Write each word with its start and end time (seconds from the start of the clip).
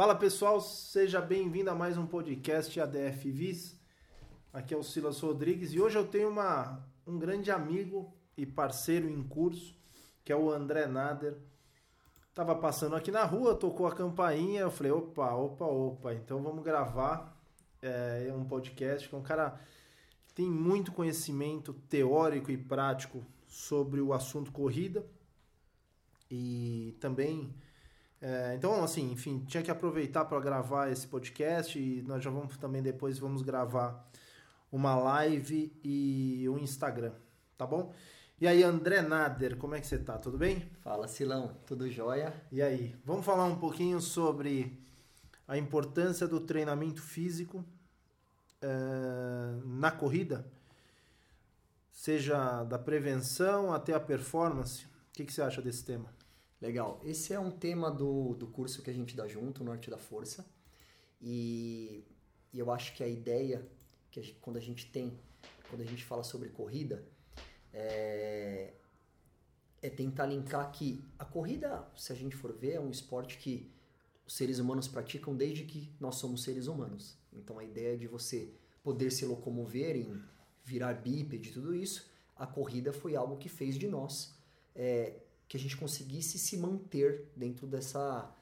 Fala 0.00 0.14
pessoal, 0.14 0.62
seja 0.62 1.20
bem-vindo 1.20 1.68
a 1.68 1.74
mais 1.74 1.98
um 1.98 2.06
podcast 2.06 2.80
ADF 2.80 3.30
Vis. 3.30 3.78
Aqui 4.50 4.72
é 4.72 4.76
o 4.78 4.82
Silas 4.82 5.20
Rodrigues 5.20 5.74
e 5.74 5.78
hoje 5.78 5.98
eu 5.98 6.06
tenho 6.06 6.30
uma, 6.30 6.82
um 7.06 7.18
grande 7.18 7.50
amigo 7.50 8.10
e 8.34 8.46
parceiro 8.46 9.10
em 9.10 9.22
curso, 9.22 9.76
que 10.24 10.32
é 10.32 10.34
o 10.34 10.50
André 10.50 10.86
Nader. 10.86 11.36
Tava 12.32 12.54
passando 12.54 12.96
aqui 12.96 13.10
na 13.10 13.24
rua, 13.24 13.54
tocou 13.54 13.86
a 13.86 13.94
campainha, 13.94 14.62
eu 14.62 14.70
falei, 14.70 14.90
opa, 14.90 15.34
opa, 15.34 15.66
opa, 15.66 16.14
então 16.14 16.42
vamos 16.42 16.64
gravar 16.64 17.38
é, 17.82 18.32
um 18.34 18.46
podcast 18.46 19.06
com 19.06 19.18
um 19.18 19.22
cara 19.22 19.60
que 20.26 20.32
tem 20.32 20.46
muito 20.46 20.92
conhecimento 20.92 21.74
teórico 21.74 22.50
e 22.50 22.56
prático 22.56 23.22
sobre 23.46 24.00
o 24.00 24.14
assunto 24.14 24.50
corrida 24.50 25.04
e 26.30 26.96
também 27.00 27.54
é, 28.20 28.54
então, 28.54 28.84
assim, 28.84 29.12
enfim, 29.12 29.44
tinha 29.46 29.62
que 29.62 29.70
aproveitar 29.70 30.26
para 30.26 30.38
gravar 30.40 30.90
esse 30.90 31.06
podcast 31.06 31.78
e 31.78 32.02
nós 32.02 32.22
já 32.22 32.30
vamos 32.30 32.56
também 32.58 32.82
depois 32.82 33.18
vamos 33.18 33.40
gravar 33.40 34.06
uma 34.70 34.94
live 34.94 35.72
e 35.82 36.46
um 36.48 36.58
Instagram, 36.58 37.12
tá 37.56 37.66
bom? 37.66 37.94
E 38.38 38.46
aí, 38.46 38.62
André 38.62 39.00
Nader, 39.02 39.56
como 39.56 39.74
é 39.74 39.80
que 39.80 39.86
você 39.86 39.98
tá? 39.98 40.18
Tudo 40.18 40.36
bem? 40.36 40.70
Fala, 40.80 41.08
Silão, 41.08 41.56
tudo 41.66 41.90
jóia? 41.90 42.34
E 42.52 42.60
aí, 42.62 42.94
vamos 43.04 43.24
falar 43.24 43.44
um 43.44 43.56
pouquinho 43.56 44.00
sobre 44.00 44.78
a 45.48 45.56
importância 45.56 46.28
do 46.28 46.40
treinamento 46.40 47.02
físico 47.02 47.64
é, 48.62 48.68
na 49.64 49.90
corrida, 49.90 50.46
seja 51.90 52.64
da 52.64 52.78
prevenção 52.78 53.72
até 53.72 53.94
a 53.94 54.00
performance. 54.00 54.84
O 54.84 55.12
que, 55.14 55.24
que 55.24 55.32
você 55.32 55.42
acha 55.42 55.60
desse 55.60 55.84
tema? 55.84 56.19
Legal. 56.60 57.00
Esse 57.04 57.32
é 57.32 57.40
um 57.40 57.50
tema 57.50 57.90
do, 57.90 58.34
do 58.34 58.46
curso 58.46 58.82
que 58.82 58.90
a 58.90 58.92
gente 58.92 59.16
dá 59.16 59.26
junto, 59.26 59.64
Norte 59.64 59.88
da 59.88 59.96
Força. 59.96 60.44
E, 61.20 62.04
e 62.52 62.58
eu 62.58 62.70
acho 62.70 62.94
que 62.94 63.02
a 63.02 63.08
ideia 63.08 63.66
que 64.10 64.20
a 64.20 64.22
gente, 64.22 64.38
quando 64.40 64.58
a 64.58 64.60
gente 64.60 64.90
tem, 64.90 65.18
quando 65.70 65.80
a 65.80 65.86
gente 65.86 66.04
fala 66.04 66.22
sobre 66.22 66.50
corrida, 66.50 67.02
é, 67.72 68.74
é 69.80 69.88
tentar 69.88 70.26
linkar 70.26 70.70
que 70.70 71.02
a 71.18 71.24
corrida, 71.24 71.88
se 71.96 72.12
a 72.12 72.16
gente 72.16 72.36
for 72.36 72.52
ver, 72.52 72.72
é 72.72 72.80
um 72.80 72.90
esporte 72.90 73.38
que 73.38 73.72
os 74.26 74.36
seres 74.36 74.58
humanos 74.58 74.86
praticam 74.86 75.34
desde 75.34 75.64
que 75.64 75.90
nós 75.98 76.16
somos 76.16 76.42
seres 76.42 76.66
humanos. 76.66 77.16
Então 77.32 77.58
a 77.58 77.64
ideia 77.64 77.96
de 77.96 78.06
você 78.06 78.52
poder 78.82 79.10
se 79.10 79.24
locomover, 79.24 79.96
em 79.96 80.22
virar 80.62 80.92
bípede, 80.94 81.52
tudo 81.52 81.74
isso, 81.74 82.10
a 82.36 82.46
corrida 82.46 82.92
foi 82.92 83.16
algo 83.16 83.38
que 83.38 83.48
fez 83.48 83.76
de 83.78 83.88
nós 83.88 84.38
é, 84.74 85.20
que 85.50 85.56
a 85.56 85.60
gente 85.60 85.76
conseguisse 85.76 86.38
se 86.38 86.56
manter 86.56 87.28
dentro 87.34 87.66
dessa, 87.66 88.32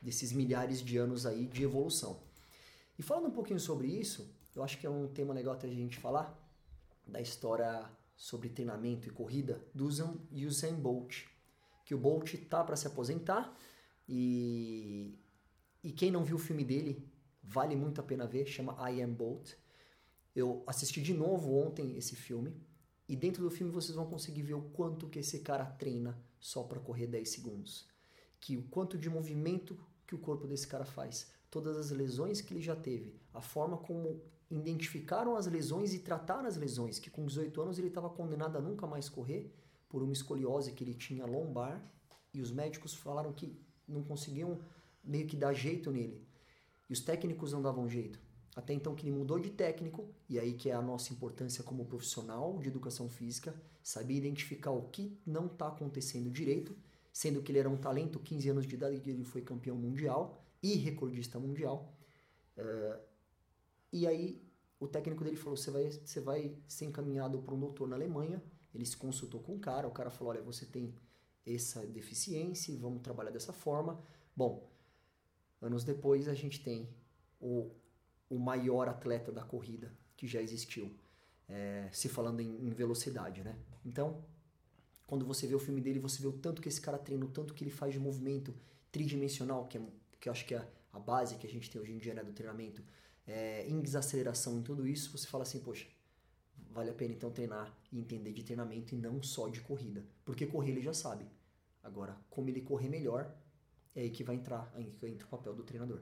desses 0.00 0.32
milhares 0.32 0.82
de 0.82 0.96
anos 0.96 1.26
aí 1.26 1.46
de 1.46 1.62
evolução. 1.62 2.18
E 2.98 3.02
falando 3.02 3.26
um 3.26 3.32
pouquinho 3.32 3.60
sobre 3.60 3.86
isso, 3.86 4.34
eu 4.56 4.62
acho 4.64 4.78
que 4.78 4.86
é 4.86 4.90
um 4.90 5.06
tema 5.06 5.34
legal 5.34 5.52
até 5.52 5.68
a 5.68 5.70
gente 5.70 5.98
falar 5.98 6.34
da 7.06 7.20
história 7.20 7.84
sobre 8.16 8.48
treinamento 8.48 9.06
e 9.06 9.10
corrida 9.10 9.62
do 9.74 9.84
Usain 9.84 10.74
Bolt, 10.74 11.24
que 11.84 11.94
o 11.94 11.98
Bolt 11.98 12.34
tá 12.48 12.64
para 12.64 12.76
se 12.76 12.86
aposentar 12.86 13.54
e 14.08 15.18
e 15.82 15.92
quem 15.92 16.10
não 16.10 16.24
viu 16.24 16.36
o 16.36 16.38
filme 16.38 16.64
dele 16.64 17.06
vale 17.42 17.76
muito 17.76 18.00
a 18.00 18.04
pena 18.04 18.26
ver, 18.26 18.46
chama 18.46 18.90
I 18.90 19.02
Am 19.02 19.12
Bolt. 19.12 19.52
Eu 20.34 20.64
assisti 20.66 21.02
de 21.02 21.12
novo 21.12 21.54
ontem 21.54 21.94
esse 21.98 22.16
filme 22.16 22.56
e 23.08 23.14
dentro 23.14 23.42
do 23.42 23.50
filme 23.50 23.72
vocês 23.72 23.94
vão 23.94 24.06
conseguir 24.06 24.42
ver 24.42 24.54
o 24.54 24.62
quanto 24.62 25.08
que 25.08 25.18
esse 25.18 25.40
cara 25.40 25.66
treina 25.66 26.18
só 26.40 26.62
para 26.62 26.80
correr 26.80 27.06
10 27.06 27.28
segundos. 27.28 27.86
Que 28.40 28.56
o 28.56 28.62
quanto 28.64 28.96
de 28.98 29.10
movimento 29.10 29.78
que 30.06 30.14
o 30.14 30.18
corpo 30.18 30.46
desse 30.46 30.66
cara 30.66 30.84
faz, 30.84 31.30
todas 31.50 31.76
as 31.76 31.90
lesões 31.90 32.40
que 32.40 32.52
ele 32.52 32.62
já 32.62 32.76
teve, 32.76 33.14
a 33.32 33.40
forma 33.40 33.76
como 33.76 34.20
identificaram 34.50 35.36
as 35.36 35.46
lesões 35.46 35.92
e 35.94 35.98
trataram 35.98 36.46
as 36.46 36.56
lesões, 36.56 36.98
que 36.98 37.10
com 37.10 37.24
18 37.24 37.60
anos 37.60 37.78
ele 37.78 37.88
estava 37.88 38.08
condenado 38.08 38.56
a 38.56 38.60
nunca 38.60 38.86
mais 38.86 39.08
correr 39.08 39.52
por 39.88 40.02
uma 40.02 40.12
escoliose 40.12 40.72
que 40.72 40.84
ele 40.84 40.94
tinha 40.94 41.26
lombar 41.26 41.82
e 42.32 42.40
os 42.40 42.50
médicos 42.50 42.94
falaram 42.94 43.32
que 43.32 43.56
não 43.86 44.02
conseguiam 44.02 44.60
meio 45.02 45.26
que 45.26 45.36
dar 45.36 45.52
jeito 45.52 45.90
nele. 45.90 46.26
E 46.88 46.92
os 46.92 47.00
técnicos 47.00 47.52
não 47.52 47.62
davam 47.62 47.88
jeito. 47.88 48.18
Até 48.54 48.72
então 48.72 48.94
que 48.94 49.06
ele 49.06 49.16
mudou 49.16 49.38
de 49.38 49.50
técnico, 49.50 50.08
e 50.28 50.38
aí 50.38 50.54
que 50.54 50.70
é 50.70 50.74
a 50.74 50.82
nossa 50.82 51.12
importância 51.12 51.64
como 51.64 51.84
profissional 51.84 52.58
de 52.58 52.68
educação 52.68 53.08
física, 53.08 53.54
saber 53.82 54.14
identificar 54.14 54.70
o 54.70 54.88
que 54.88 55.18
não 55.26 55.46
está 55.46 55.68
acontecendo 55.68 56.30
direito, 56.30 56.76
sendo 57.12 57.42
que 57.42 57.50
ele 57.50 57.58
era 57.58 57.68
um 57.68 57.76
talento, 57.76 58.18
15 58.18 58.48
anos 58.48 58.66
de 58.66 58.74
idade, 58.74 59.10
ele 59.10 59.24
foi 59.24 59.42
campeão 59.42 59.76
mundial 59.76 60.40
e 60.62 60.74
recordista 60.74 61.38
mundial. 61.38 61.92
Uh, 62.56 63.00
e 63.92 64.06
aí 64.06 64.42
o 64.78 64.88
técnico 64.88 65.24
dele 65.24 65.36
falou: 65.36 65.56
você 65.56 65.70
vai, 65.70 65.90
você 65.90 66.20
vai 66.20 66.56
ser 66.68 66.84
encaminhado 66.86 67.40
para 67.42 67.54
um 67.54 67.60
doutor 67.60 67.88
na 67.88 67.96
Alemanha. 67.96 68.42
Ele 68.74 68.84
se 68.84 68.96
consultou 68.96 69.40
com 69.40 69.54
o 69.54 69.58
cara, 69.58 69.86
o 69.86 69.92
cara 69.92 70.10
falou: 70.10 70.32
olha, 70.32 70.42
você 70.42 70.66
tem 70.66 70.94
essa 71.46 71.86
deficiência, 71.86 72.76
vamos 72.78 73.02
trabalhar 73.02 73.30
dessa 73.30 73.52
forma. 73.52 74.02
Bom, 74.34 74.70
anos 75.60 75.84
depois 75.84 76.28
a 76.28 76.34
gente 76.34 76.62
tem 76.62 76.88
o 77.40 77.70
o 78.34 78.38
maior 78.38 78.88
atleta 78.88 79.30
da 79.30 79.42
corrida 79.42 79.92
que 80.16 80.26
já 80.26 80.40
existiu, 80.40 80.92
é, 81.48 81.88
se 81.92 82.08
falando 82.08 82.40
em, 82.40 82.66
em, 82.66 82.70
velocidade, 82.70 83.42
né? 83.42 83.56
Então, 83.84 84.24
quando 85.06 85.24
você 85.24 85.46
vê 85.46 85.54
o 85.54 85.58
filme 85.58 85.80
dele, 85.80 85.98
você 85.98 86.20
vê 86.22 86.28
o 86.28 86.32
tanto 86.32 86.62
que 86.62 86.68
esse 86.68 86.80
cara 86.80 86.98
treina, 86.98 87.24
o 87.24 87.28
tanto 87.28 87.54
que 87.54 87.62
ele 87.62 87.70
faz 87.70 87.92
de 87.92 87.98
movimento 87.98 88.54
tridimensional, 88.90 89.66
que, 89.66 89.78
é, 89.78 89.82
que 90.20 90.28
eu 90.28 90.32
acho 90.32 90.46
que 90.46 90.54
é 90.54 90.66
a 90.92 90.98
base 90.98 91.36
que 91.36 91.46
a 91.46 91.50
gente 91.50 91.70
tem 91.70 91.80
hoje 91.80 91.92
em 91.92 91.98
dia 91.98 92.14
né, 92.14 92.22
do 92.22 92.32
treinamento, 92.32 92.82
é, 93.26 93.66
em 93.68 93.80
desaceleração, 93.80 94.58
em 94.58 94.62
tudo 94.62 94.86
isso, 94.86 95.16
você 95.16 95.26
fala 95.26 95.42
assim, 95.42 95.60
poxa, 95.60 95.86
vale 96.70 96.90
a 96.90 96.94
pena 96.94 97.14
então 97.14 97.30
treinar 97.30 97.72
e 97.92 97.98
entender 97.98 98.32
de 98.32 98.42
treinamento 98.42 98.94
e 98.94 98.98
não 98.98 99.22
só 99.22 99.48
de 99.48 99.60
corrida. 99.60 100.04
Porque 100.24 100.46
correr 100.46 100.70
ele 100.70 100.80
já 100.80 100.92
sabe. 100.92 101.26
Agora, 101.82 102.16
como 102.30 102.48
ele 102.48 102.60
correr 102.60 102.88
melhor, 102.88 103.34
é 103.94 104.02
aí 104.02 104.10
que 104.10 104.24
vai 104.24 104.36
entrar, 104.36 104.72
aí 104.74 104.90
que 104.90 105.06
entra 105.06 105.26
o 105.26 105.30
papel 105.30 105.54
do 105.54 105.62
treinador. 105.62 106.00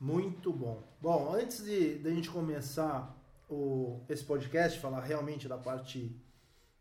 Muito 0.00 0.52
bom. 0.52 0.82
Bom, 1.00 1.32
antes 1.32 1.64
de, 1.64 1.98
de 1.98 2.08
a 2.08 2.10
gente 2.12 2.30
começar 2.30 3.16
o, 3.48 4.00
esse 4.08 4.24
podcast, 4.24 4.78
falar 4.78 5.00
realmente 5.00 5.48
da 5.48 5.56
parte 5.56 6.14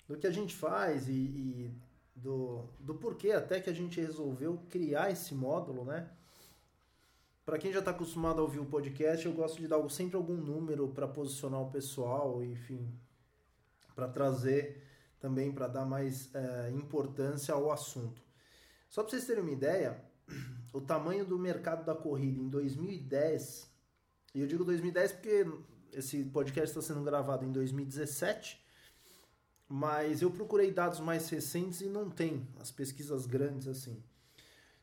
do 0.08 0.18
que 0.18 0.28
a 0.28 0.32
gente 0.32 0.54
faz 0.54 1.08
e, 1.08 1.12
e 1.12 1.82
do, 2.16 2.66
do 2.80 2.96
porquê 2.96 3.32
até 3.32 3.60
que 3.60 3.70
a 3.70 3.74
gente 3.74 4.02
resolveu 4.02 4.60
criar 4.70 5.12
esse 5.12 5.34
módulo, 5.34 5.86
né? 5.86 6.10
Para 7.46 7.58
quem 7.58 7.72
já 7.72 7.80
está 7.80 7.92
acostumado 7.92 8.40
a 8.40 8.42
ouvir 8.42 8.60
o 8.60 8.66
podcast, 8.66 9.26
eu 9.26 9.34
gosto 9.34 9.62
de 9.62 9.68
dar 9.68 9.88
sempre 9.90 10.18
algum 10.18 10.36
número 10.36 10.88
para 10.88 11.08
posicionar 11.08 11.62
o 11.62 11.70
pessoal, 11.70 12.44
enfim, 12.44 12.92
para 13.96 14.08
trazer 14.08 14.84
também 15.20 15.52
para 15.52 15.68
dar 15.68 15.86
mais 15.86 16.34
é, 16.36 16.72
importância 16.72 17.54
ao 17.54 17.72
assunto. 17.72 18.22
Só 18.90 19.02
para 19.02 19.12
vocês 19.12 19.26
terem 19.26 19.44
uma 19.44 19.52
ideia, 19.52 20.04
o 20.76 20.82
tamanho 20.82 21.26
do 21.26 21.40
mercado 21.40 21.86
da 21.86 21.96
corrida 21.96 22.38
em 22.38 22.50
2010, 22.50 23.72
e 24.34 24.42
eu 24.42 24.46
digo 24.46 24.66
2010 24.66 25.14
porque 25.14 25.48
esse 25.94 26.26
podcast 26.26 26.68
está 26.68 26.82
sendo 26.82 27.02
gravado 27.02 27.46
em 27.46 27.52
2017, 27.54 28.62
mas 29.70 30.22
eu 30.22 30.30
procurei 30.30 30.72
dados 30.72 31.00
mais 31.00 31.30
recentes 31.30 31.80
e 31.80 31.86
não 31.86 32.10
tem 32.10 32.46
as 32.60 32.72
pesquisas 32.72 33.26
grandes 33.26 33.70
assim. 33.70 34.04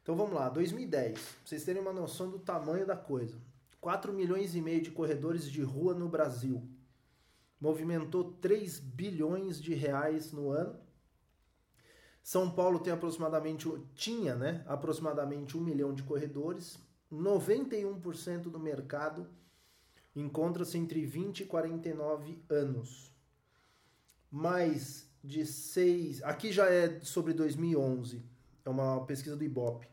Então 0.02 0.16
vamos 0.16 0.32
lá, 0.32 0.48
2010, 0.48 1.12
pra 1.12 1.22
vocês 1.44 1.62
terem 1.62 1.82
uma 1.82 1.92
noção 1.92 2.30
do 2.30 2.38
tamanho 2.38 2.86
da 2.86 2.96
coisa. 2.96 3.36
4 3.78 4.14
milhões 4.14 4.54
e 4.54 4.62
meio 4.62 4.80
de 4.80 4.90
corredores 4.90 5.44
de 5.44 5.60
rua 5.60 5.92
no 5.92 6.08
Brasil. 6.08 6.66
Movimentou 7.60 8.32
3 8.40 8.78
bilhões 8.78 9.60
de 9.60 9.74
reais 9.74 10.32
no 10.32 10.50
ano 10.50 10.80
são 12.22 12.50
Paulo 12.50 12.78
tem 12.78 12.92
aproximadamente, 12.92 13.68
tinha 13.94 14.36
né, 14.36 14.64
aproximadamente 14.66 15.56
um 15.56 15.60
milhão 15.60 15.92
de 15.92 16.02
corredores, 16.04 16.78
91% 17.12 18.42
do 18.42 18.60
mercado 18.60 19.28
encontra-se 20.14 20.78
entre 20.78 21.04
20 21.04 21.40
e 21.40 21.46
49 21.46 22.38
anos. 22.48 23.12
Mais 24.30 25.10
de 25.22 25.44
6. 25.44 26.22
Aqui 26.22 26.52
já 26.52 26.66
é 26.70 27.00
sobre 27.00 27.32
2011, 27.32 28.22
é 28.64 28.70
uma 28.70 29.04
pesquisa 29.04 29.36
do 29.36 29.44
Ibope. 29.44 29.88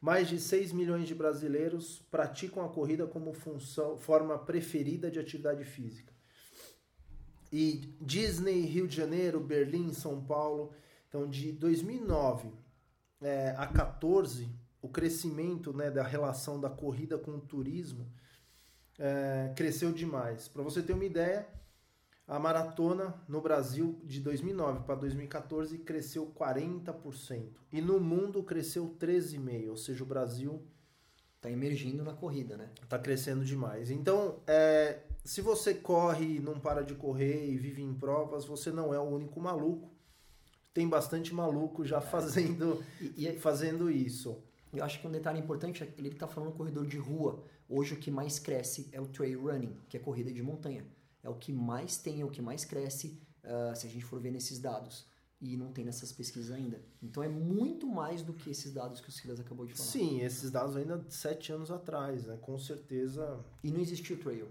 Mais 0.00 0.28
de 0.28 0.38
6 0.38 0.72
milhões 0.72 1.08
de 1.08 1.14
brasileiros 1.14 2.02
praticam 2.10 2.64
a 2.64 2.68
corrida 2.68 3.06
como 3.06 3.32
função, 3.32 3.96
forma 3.96 4.38
preferida 4.38 5.10
de 5.10 5.18
atividade 5.18 5.64
física. 5.64 6.12
E 7.50 7.96
Disney, 8.00 8.60
Rio 8.66 8.86
de 8.86 8.94
Janeiro, 8.94 9.40
Berlim, 9.40 9.92
São 9.92 10.22
Paulo 10.22 10.72
então, 11.16 11.26
de 11.26 11.50
2009 11.52 12.52
é, 13.22 13.54
a 13.56 13.66
14, 13.66 14.50
o 14.82 14.88
crescimento 14.90 15.72
né, 15.72 15.90
da 15.90 16.02
relação 16.02 16.60
da 16.60 16.68
corrida 16.68 17.16
com 17.16 17.30
o 17.30 17.40
turismo 17.40 18.12
é, 18.98 19.50
cresceu 19.56 19.92
demais. 19.92 20.46
Para 20.46 20.62
você 20.62 20.82
ter 20.82 20.92
uma 20.92 21.06
ideia, 21.06 21.48
a 22.28 22.38
maratona 22.38 23.14
no 23.26 23.40
Brasil 23.40 23.98
de 24.04 24.20
2009 24.20 24.84
para 24.84 24.96
2014 24.96 25.78
cresceu 25.78 26.30
40% 26.38 27.60
e 27.72 27.80
no 27.80 27.98
mundo 27.98 28.42
cresceu 28.42 28.94
13,5%, 29.00 29.70
ou 29.70 29.76
seja, 29.78 30.04
o 30.04 30.06
Brasil 30.06 30.62
Tá 31.46 31.50
emergindo 31.52 32.02
na 32.02 32.12
corrida, 32.12 32.56
né? 32.56 32.70
Tá 32.88 32.98
crescendo 32.98 33.44
demais. 33.44 33.88
Então, 33.88 34.40
é, 34.48 35.02
se 35.22 35.40
você 35.40 35.74
corre, 35.74 36.40
não 36.40 36.58
para 36.58 36.82
de 36.82 36.94
correr 36.94 37.48
e 37.48 37.56
vive 37.56 37.82
em 37.82 37.94
provas, 37.94 38.44
você 38.46 38.72
não 38.72 38.92
é 38.92 38.98
o 38.98 39.04
único 39.04 39.40
maluco. 39.40 39.95
Tem 40.76 40.86
bastante 40.86 41.32
maluco 41.34 41.86
já 41.86 42.02
fazendo, 42.02 42.84
E, 43.00 43.26
e 43.26 43.38
fazendo 43.38 43.90
isso. 43.90 44.36
eu 44.74 44.84
acho 44.84 45.00
que 45.00 45.06
um 45.06 45.10
detalhe 45.10 45.38
importante 45.40 45.82
é 45.82 45.86
que 45.86 45.98
ele 45.98 46.08
está 46.10 46.28
falando 46.28 46.52
corredor 46.52 46.86
de 46.86 46.98
rua. 46.98 47.42
Hoje 47.66 47.94
o 47.94 47.96
que 47.96 48.10
mais 48.10 48.38
cresce 48.38 48.86
é 48.92 49.00
o 49.00 49.06
trail 49.06 49.40
running, 49.40 49.74
que 49.88 49.96
é 49.96 50.00
corrida 50.00 50.30
de 50.30 50.42
montanha. 50.42 50.84
É 51.24 51.30
o 51.30 51.34
que 51.34 51.50
mais 51.50 51.96
tem, 51.96 52.20
é 52.20 52.24
o 52.26 52.28
que 52.30 52.42
mais 52.42 52.66
cresce, 52.66 53.18
ah, 53.42 53.72
se 53.74 53.86
a 53.86 53.90
gente 53.90 54.04
for 54.04 54.20
ver 54.20 54.30
nesses 54.30 54.58
dados. 54.58 55.06
E 55.40 55.56
não 55.56 55.72
tem 55.72 55.82
nessas 55.82 56.12
pesquisas 56.12 56.50
ainda. 56.50 56.78
Então 57.02 57.22
é 57.22 57.28
muito 57.28 57.86
mais 57.86 58.20
do 58.22 58.34
que 58.34 58.50
esses 58.50 58.70
dados 58.70 59.00
que 59.00 59.08
o 59.08 59.12
Silas 59.12 59.40
acabou 59.40 59.64
de 59.64 59.72
falar. 59.72 59.88
Sim, 59.88 60.20
esses 60.20 60.50
dados 60.50 60.76
ainda 60.76 60.98
de 60.98 61.14
sete 61.14 61.52
anos 61.52 61.70
atrás, 61.70 62.26
né? 62.26 62.36
Com 62.42 62.58
certeza 62.58 63.42
E 63.64 63.70
não 63.70 63.80
existia 63.80 64.14
o 64.14 64.18
trail. 64.18 64.48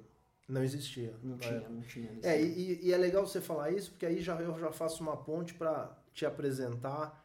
não 0.49 0.63
existia. 0.63 1.13
Não 1.23 1.35
É. 1.35 1.37
tinha, 1.39 1.69
não 1.69 1.81
tinha. 1.81 2.09
É, 2.23 2.41
e, 2.43 2.83
e 2.87 2.91
é 2.91 2.97
legal 2.97 3.27
você 3.27 3.39
falar 3.39 3.69
isso, 3.71 3.91
porque 3.91 4.07
aí 4.07 4.19
já, 4.21 4.39
eu 4.41 4.57
já 4.59 4.71
faço 4.71 5.03
uma 5.03 5.15
ponte 5.17 5.53
para 5.53 5.95
te 6.15 6.25
apresentar 6.25 7.23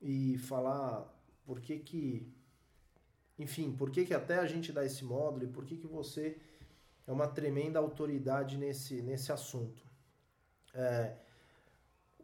e 0.00 0.36
falar 0.38 1.12
por 1.44 1.60
que 1.60 1.78
que, 1.78 2.30
enfim, 3.38 3.72
por 3.72 3.90
que 3.90 4.04
que 4.04 4.12
até 4.12 4.38
a 4.38 4.46
gente 4.46 4.70
dá 4.70 4.84
esse 4.84 5.02
módulo 5.02 5.44
e 5.44 5.48
por 5.48 5.64
que 5.64 5.76
que 5.76 5.86
você 5.86 6.38
é 7.06 7.10
uma 7.10 7.26
tremenda 7.26 7.78
autoridade 7.78 8.58
nesse, 8.58 9.00
nesse 9.00 9.32
assunto. 9.32 9.82
É, 10.74 11.16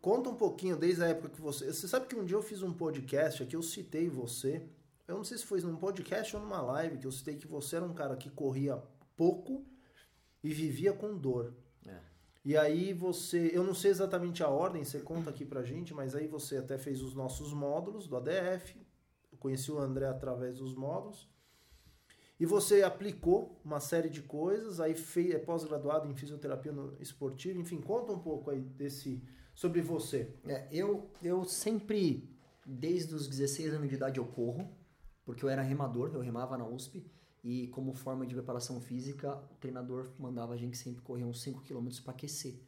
conta 0.01 0.29
um 0.29 0.37
pouquinho 0.37 0.77
desde 0.77 1.03
a 1.03 1.09
época 1.09 1.31
que 1.31 1.41
você... 1.41 1.73
Você 1.73 1.89
sabe 1.89 2.07
que 2.07 2.15
um 2.15 2.25
dia 2.25 2.37
eu 2.37 2.43
fiz 2.43 2.63
um 2.63 2.73
podcast 2.73 3.43
aqui, 3.43 3.57
eu 3.57 3.63
citei 3.63 4.11
você, 4.11 4.69
eu 5.09 5.17
não 5.17 5.25
sei 5.25 5.39
se 5.39 5.47
foi 5.47 5.63
num 5.63 5.77
podcast 5.77 6.37
ou 6.37 6.43
numa 6.43 6.61
live, 6.61 6.99
que 6.99 7.07
eu 7.07 7.13
citei 7.13 7.37
que 7.37 7.47
você 7.47 7.77
era 7.77 7.85
um 7.87 7.95
cara 7.95 8.15
que 8.15 8.29
corria 8.29 8.83
pouco 9.17 9.65
e 10.43 10.53
vivia 10.53 10.93
com 10.93 11.17
dor. 11.17 11.55
E 12.45 12.57
aí 12.59 12.93
você, 12.93 13.51
eu 13.55 13.65
não 13.65 13.73
sei 13.73 13.91
exatamente 13.91 14.43
a 14.43 14.49
ordem, 14.49 14.85
você 14.85 15.01
conta 15.01 15.31
aqui 15.31 15.47
pra 15.47 15.63
gente, 15.63 15.95
mas 15.95 16.15
aí 16.15 16.27
você 16.27 16.59
até 16.59 16.77
fez 16.77 17.01
os 17.01 17.15
nossos 17.15 17.55
módulos 17.55 18.07
do 18.07 18.17
ADF, 18.17 18.77
eu 19.33 19.39
conheci 19.39 19.73
o 19.73 19.79
André 19.79 20.07
através 20.07 20.59
dos 20.59 20.75
módulos, 20.75 21.27
e 22.39 22.45
você 22.45 22.83
aplicou 22.83 23.59
uma 23.65 23.81
série 23.81 24.11
de 24.11 24.21
coisas, 24.21 24.79
aí 24.79 24.95
fez, 24.95 25.35
é 25.35 25.39
pós-graduado 25.39 26.07
em 26.07 26.15
fisioterapia 26.15 26.73
esportiva, 27.01 27.59
enfim, 27.59 27.81
conta 27.81 28.13
um 28.13 28.19
pouco 28.19 28.51
aí 28.51 28.61
desse, 28.61 29.23
sobre 29.55 29.81
você. 29.81 30.35
É, 30.47 30.69
eu, 30.71 31.11
eu 31.23 31.45
sempre, 31.45 32.29
desde 32.67 33.15
os 33.15 33.27
16 33.27 33.73
anos 33.73 33.89
de 33.89 33.95
idade, 33.95 34.19
eu 34.19 34.27
corro, 34.27 34.77
porque 35.25 35.45
eu 35.45 35.49
era 35.49 35.63
remador, 35.63 36.11
eu 36.13 36.21
remava 36.21 36.59
na 36.59 36.67
USP, 36.67 37.11
e 37.45 37.67
como 37.69 37.93
forma 37.93 38.27
de 38.27 38.35
preparação 38.35 38.81
física, 38.81 39.37
o 39.53 39.55
treinador 39.57 40.11
mandava 40.19 40.55
a 40.55 40.57
gente 40.57 40.79
sempre 40.79 41.03
correr 41.03 41.25
uns 41.25 41.43
5 41.43 41.61
km 41.61 41.89
para 42.03 42.15
aquecer. 42.15 42.59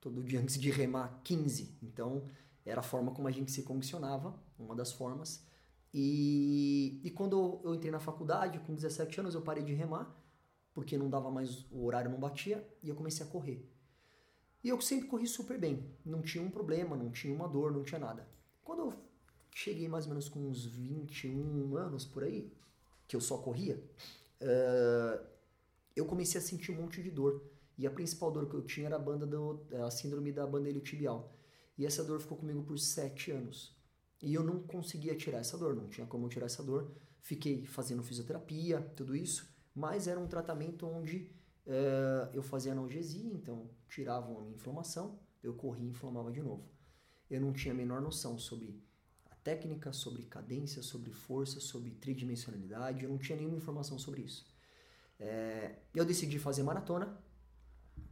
Todo 0.00 0.20
dia 0.20 0.40
antes 0.40 0.58
de 0.58 0.68
remar 0.68 1.20
15. 1.22 1.78
Então, 1.80 2.24
era 2.64 2.80
a 2.80 2.82
forma 2.82 3.12
como 3.12 3.28
a 3.28 3.30
gente 3.30 3.52
se 3.52 3.62
condicionava, 3.62 4.36
uma 4.58 4.74
das 4.74 4.90
formas. 4.90 5.46
E, 5.94 7.00
e 7.04 7.10
quando 7.12 7.60
eu 7.62 7.72
entrei 7.72 7.92
na 7.92 8.00
faculdade, 8.00 8.58
com 8.58 8.74
17 8.74 9.20
anos, 9.20 9.34
eu 9.36 9.42
parei 9.42 9.62
de 9.62 9.72
remar, 9.72 10.12
porque 10.74 10.98
não 10.98 11.08
dava 11.08 11.30
mais, 11.30 11.64
o 11.70 11.84
horário 11.84 12.10
não 12.10 12.18
batia, 12.18 12.68
e 12.82 12.88
eu 12.88 12.96
comecei 12.96 13.24
a 13.24 13.28
correr. 13.28 13.64
E 14.64 14.68
eu 14.68 14.80
sempre 14.80 15.06
corri 15.06 15.28
super 15.28 15.56
bem. 15.56 15.88
Não 16.04 16.20
tinha 16.20 16.42
um 16.42 16.50
problema, 16.50 16.96
não 16.96 17.12
tinha 17.12 17.32
uma 17.32 17.48
dor, 17.48 17.70
não 17.70 17.84
tinha 17.84 18.00
nada. 18.00 18.28
Quando 18.64 18.80
eu 18.80 18.92
cheguei 19.54 19.86
mais 19.86 20.06
ou 20.06 20.10
menos 20.10 20.28
com 20.28 20.40
uns 20.40 20.66
21 20.66 21.76
anos 21.76 22.04
por 22.04 22.24
aí, 22.24 22.52
que 23.06 23.14
eu 23.14 23.20
só 23.20 23.38
corria, 23.38 23.82
eh, 24.40 25.20
eu 25.94 26.04
comecei 26.04 26.40
a 26.40 26.44
sentir 26.44 26.72
um 26.72 26.82
monte 26.82 27.02
de 27.02 27.10
dor. 27.10 27.42
E 27.78 27.86
a 27.86 27.90
principal 27.90 28.30
dor 28.30 28.48
que 28.48 28.54
eu 28.54 28.62
tinha 28.62 28.86
era 28.86 28.96
a, 28.96 28.98
banda 28.98 29.26
do, 29.26 29.66
a 29.84 29.90
síndrome 29.90 30.32
da 30.32 30.46
banda 30.46 30.68
iliotibial. 30.68 31.32
E 31.76 31.84
essa 31.84 32.02
dor 32.02 32.20
ficou 32.20 32.38
comigo 32.38 32.62
por 32.62 32.78
7 32.78 33.32
anos. 33.32 33.76
E 34.22 34.32
eu 34.32 34.42
não 34.42 34.62
conseguia 34.62 35.14
tirar 35.14 35.38
essa 35.38 35.58
dor, 35.58 35.76
não 35.76 35.88
tinha 35.88 36.06
como 36.06 36.28
tirar 36.28 36.46
essa 36.46 36.62
dor. 36.62 36.90
Fiquei 37.20 37.66
fazendo 37.66 38.02
fisioterapia, 38.02 38.80
tudo 38.96 39.14
isso, 39.14 39.48
mas 39.74 40.06
era 40.06 40.18
um 40.18 40.26
tratamento 40.26 40.86
onde 40.86 41.30
eh, 41.66 42.30
eu 42.32 42.42
fazia 42.42 42.72
analgesia, 42.72 43.30
então 43.32 43.68
tiravam 43.88 44.38
a 44.38 44.40
minha 44.42 44.54
inflamação, 44.54 45.18
eu 45.42 45.52
corria 45.54 45.84
e 45.84 45.90
inflamava 45.90 46.30
de 46.30 46.40
novo. 46.40 46.64
Eu 47.28 47.40
não 47.40 47.52
tinha 47.52 47.74
a 47.74 47.76
menor 47.76 48.00
noção 48.00 48.38
sobre 48.38 48.80
técnica, 49.46 49.92
sobre 49.92 50.24
cadência, 50.24 50.82
sobre 50.82 51.12
força, 51.12 51.60
sobre 51.60 51.90
tridimensionalidade, 51.92 53.04
eu 53.04 53.10
não 53.10 53.16
tinha 53.16 53.38
nenhuma 53.38 53.56
informação 53.56 53.96
sobre 53.96 54.22
isso. 54.22 54.44
Eh, 55.20 55.70
eu 55.94 56.04
decidi 56.04 56.36
fazer 56.36 56.64
maratona 56.64 57.16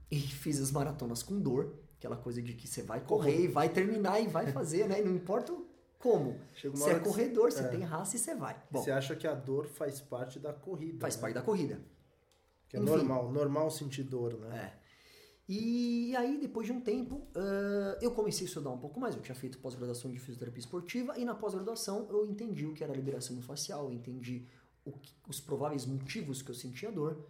e 0.08 0.20
fiz 0.42 0.60
as 0.60 0.70
maratonas 0.70 1.24
com 1.24 1.40
dor, 1.40 1.74
aquela 1.98 2.16
coisa 2.16 2.40
de 2.40 2.52
que 2.52 2.68
você 2.68 2.84
vai 2.84 3.00
correr 3.00 3.40
e 3.46 3.48
vai 3.48 3.68
terminar 3.68 4.20
e 4.20 4.28
vai 4.28 4.52
fazer, 4.52 4.86
né? 4.86 5.02
Não 5.02 5.12
importa 5.12 5.52
como. 5.98 6.38
Você 6.70 6.90
é 6.90 7.00
corredor, 7.00 7.50
você 7.50 7.64
é. 7.64 7.68
tem 7.68 7.80
raça 7.80 8.14
e 8.14 8.18
você 8.20 8.36
vai. 8.36 8.56
Bom, 8.70 8.80
Você 8.80 8.92
acha 8.92 9.16
que 9.16 9.26
a 9.26 9.34
dor 9.34 9.66
faz 9.66 10.00
parte 10.00 10.38
da 10.38 10.52
corrida, 10.52 11.00
faz 11.00 11.16
né? 11.16 11.20
parte 11.20 11.34
da 11.34 11.42
corrida. 11.42 11.80
Que 12.68 12.76
é 12.76 12.80
Enfim. 12.80 12.88
normal, 12.88 13.32
normal 13.32 13.70
sentir 13.72 14.04
dor, 14.04 14.38
né? 14.38 14.56
É. 14.56 14.83
E 15.46 16.16
aí, 16.16 16.38
depois 16.40 16.66
de 16.66 16.72
um 16.72 16.80
tempo, 16.80 17.28
ah, 17.34 17.98
eu 18.00 18.10
comecei 18.12 18.46
a 18.46 18.48
estudar 18.48 18.70
um 18.70 18.78
pouco 18.78 18.98
mais. 18.98 19.14
Eu 19.14 19.22
tinha 19.22 19.34
feito 19.34 19.58
pós-graduação 19.58 20.10
de 20.10 20.18
fisioterapia 20.18 20.60
esportiva 20.60 21.18
e 21.18 21.24
na 21.24 21.34
pós-graduação 21.34 22.06
eu 22.10 22.24
entendi 22.26 22.64
o 22.66 22.72
que 22.72 22.82
era 22.82 22.94
liberação 22.94 23.40
facial, 23.42 23.92
entendi 23.92 24.46
que- 25.02 25.12
os 25.28 25.40
prováveis 25.40 25.84
motivos 25.86 26.42
que 26.42 26.50
eu 26.50 26.54
sentia 26.54 26.90
dor. 26.90 27.26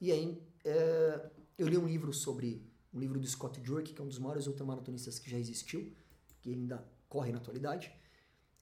E 0.00 0.12
aí, 0.12 0.40
eh, 0.64 1.30
eu 1.56 1.66
li 1.68 1.76
um 1.76 1.86
livro 1.86 2.12
sobre 2.12 2.64
um 2.92 3.00
livro 3.00 3.18
do 3.20 3.26
Scott 3.26 3.60
Jurek, 3.64 3.92
que 3.92 4.00
é 4.00 4.04
um 4.04 4.08
dos 4.08 4.18
maiores 4.18 4.46
ultramaratonistas 4.46 5.18
que 5.18 5.30
já 5.30 5.38
existiu, 5.38 5.92
que 6.40 6.50
ainda 6.52 6.84
corre 7.08 7.32
na 7.32 7.38
atualidade. 7.38 7.92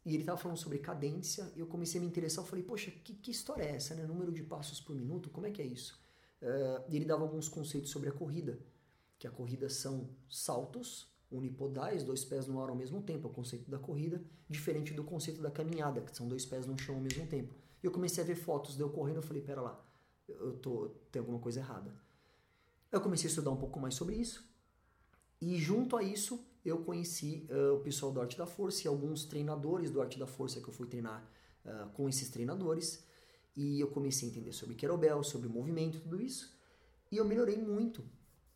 E 0.05 0.11
ele 0.15 0.23
estava 0.23 0.39
falando 0.39 0.57
sobre 0.59 0.79
cadência, 0.79 1.51
e 1.57 1.61
eu 1.61 1.67
comecei 1.67 1.99
a 2.01 2.03
me 2.03 2.09
interessar. 2.09 2.45
Eu 2.45 2.49
falei, 2.49 2.65
poxa, 2.65 2.91
que, 2.91 3.15
que 3.15 3.31
história 3.31 3.63
é 3.65 3.75
essa, 3.77 3.95
né? 3.95 4.07
Número 4.07 4.33
de 4.33 4.43
passos 4.43 4.81
por 4.81 4.95
minuto, 4.97 5.31
como 5.31 5.47
é 5.47 5.51
que 5.51 5.61
é 5.61 5.67
isso? 5.67 6.01
E 6.89 6.97
ele 6.97 7.05
dava 7.05 7.23
alguns 7.23 7.49
conceitos 7.49 7.91
sobre 7.91 8.09
a 8.09 8.13
corrida, 8.13 8.59
que 9.19 9.27
a 9.27 9.31
corrida 9.31 9.69
são 9.69 10.09
saltos 10.29 11.15
unipodais, 11.31 12.05
dois 12.05 12.25
pés 12.25 12.47
no 12.47 12.61
ar 12.61 12.69
ao 12.69 12.77
mesmo 12.77 13.03
tempo, 13.03 13.27
é 13.27 13.31
o 13.31 13.35
conceito 13.35 13.71
da 13.71 13.79
corrida, 13.79 14.23
diferente 14.49 14.95
do 14.95 15.03
conceito 15.03 15.43
da 15.43 15.51
caminhada, 15.51 16.01
que 16.01 16.17
são 16.17 16.29
dois 16.29 16.47
pés 16.47 16.67
no 16.67 16.79
chão 16.79 16.97
ao 16.97 17.01
mesmo 17.01 17.27
tempo. 17.27 17.55
E 17.83 17.87
eu 17.87 17.91
comecei 17.91 18.23
a 18.23 18.27
ver 18.27 18.37
fotos 18.37 18.77
de 18.77 18.83
eu 18.83 18.91
correndo, 18.91 19.17
eu 19.17 19.23
falei, 19.23 19.43
pera 19.43 19.61
lá, 19.61 19.85
eu 20.29 20.57
tô, 20.59 20.89
tem 21.11 21.21
alguma 21.21 21.39
coisa 21.39 21.61
errada. 21.61 21.95
Eu 22.93 23.01
comecei 23.01 23.27
a 23.27 23.31
estudar 23.31 23.51
um 23.51 23.57
pouco 23.57 23.81
mais 23.81 23.95
sobre 23.95 24.17
isso, 24.17 24.49
e 25.41 25.57
junto 25.59 25.97
a 25.97 26.03
isso, 26.03 26.45
eu 26.65 26.79
conheci 26.79 27.47
eh, 27.49 27.71
o 27.71 27.81
pessoal 27.81 28.11
do 28.11 28.21
Arte 28.21 28.39
da 28.39 28.47
Força 28.47 28.85
e 28.85 28.89
alguns 28.89 29.25
treinadores 29.25 29.91
do 29.91 30.01
Arte 30.01 30.19
da 30.19 30.27
Força 30.27 30.61
que 30.61 30.69
eu 30.69 30.73
fui 30.73 30.87
treinar 30.87 31.29
ah, 31.65 31.91
com 31.95 32.09
esses 32.09 32.29
treinadores. 32.31 33.05
E 33.55 33.81
eu 33.81 33.89
comecei 33.89 34.29
a 34.29 34.31
entender 34.31 34.53
sobre 34.53 34.75
kettlebell, 34.75 35.23
sobre 35.23 35.49
movimento, 35.49 36.01
tudo 36.01 36.21
isso. 36.21 36.55
E 37.11 37.17
eu 37.17 37.25
melhorei 37.25 37.57
muito 37.57 38.05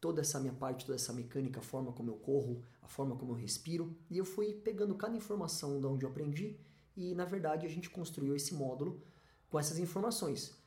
toda 0.01 0.21
essa 0.21 0.41
minha 0.41 0.53
parte, 0.53 0.87
toda 0.87 0.97
essa 0.97 1.13
mecânica, 1.13 1.61
a 1.61 1.63
forma 1.63 1.93
como 1.93 2.11
eu 2.11 2.17
corro, 2.17 2.63
a 2.83 2.89
forma 2.89 3.17
como 3.17 3.33
eu 3.33 3.37
respiro. 3.37 3.95
E 4.09 4.17
eu 4.17 4.25
fui 4.25 4.55
pegando 4.55 4.95
cada 4.95 5.17
informação 5.17 5.81
de 5.81 5.87
onde 5.87 6.05
eu 6.05 6.11
aprendi. 6.11 6.57
E 6.97 7.15
na 7.15 7.25
verdade 7.25 7.67
a 7.67 7.69
gente 7.69 7.91
construiu 7.91 8.35
esse 8.35 8.55
módulo 8.55 9.03
com 9.49 9.59
essas 9.59 9.79
informações. 9.79 10.59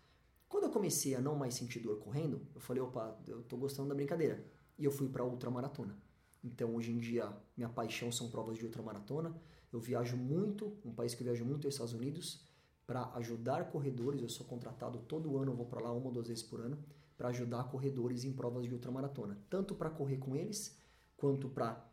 Quando 0.48 0.66
eu 0.66 0.70
comecei 0.70 1.16
a 1.16 1.22
não 1.22 1.36
mais 1.36 1.56
sentir 1.56 1.80
dor 1.80 1.98
correndo, 2.00 2.46
eu 2.54 2.62
falei, 2.62 2.82
opa, 2.82 3.18
eu 3.28 3.42
tô 3.44 3.58
gostando 3.58 3.90
da 3.90 3.96
brincadeira. 3.96 4.46
E 4.78 4.86
eu 4.86 4.92
fui 4.92 5.10
para 5.10 5.24
ultramaratona. 5.24 5.98
Então, 6.44 6.76
hoje 6.76 6.92
em 6.92 7.00
dia, 7.00 7.32
minha 7.56 7.70
paixão 7.70 8.12
são 8.12 8.30
provas 8.30 8.58
de 8.58 8.66
ultramaratona. 8.66 9.36
Eu 9.72 9.80
viajo 9.80 10.18
muito, 10.18 10.78
um 10.86 10.94
país 10.94 11.16
que 11.16 11.22
eu 11.22 11.26
viajo 11.26 11.46
muito 11.46 11.66
é 11.66 11.70
os 11.70 11.74
Estados 11.74 11.94
Unidos, 11.94 12.46
para 12.86 13.12
ajudar 13.16 13.72
corredores. 13.72 14.22
Eu 14.22 14.30
sou 14.30 14.46
contratado 14.46 15.00
todo 15.00 15.38
ano, 15.38 15.54
vou 15.54 15.66
para 15.66 15.82
lá 15.82 15.92
uma 15.92 16.08
ou 16.08 16.12
duas 16.12 16.28
vezes 16.28 16.44
por 16.44 16.62
ano, 16.62 16.78
para 17.18 17.30
ajudar 17.30 17.64
corredores 17.66 18.24
em 18.24 18.32
provas 18.32 18.66
de 18.66 18.74
ultramaratona. 18.74 19.38
Tanto 19.50 19.76
para 19.76 19.90
correr 19.90 20.18
com 20.18 20.36
eles, 20.36 20.78
quanto 21.18 21.50
para 21.50 21.90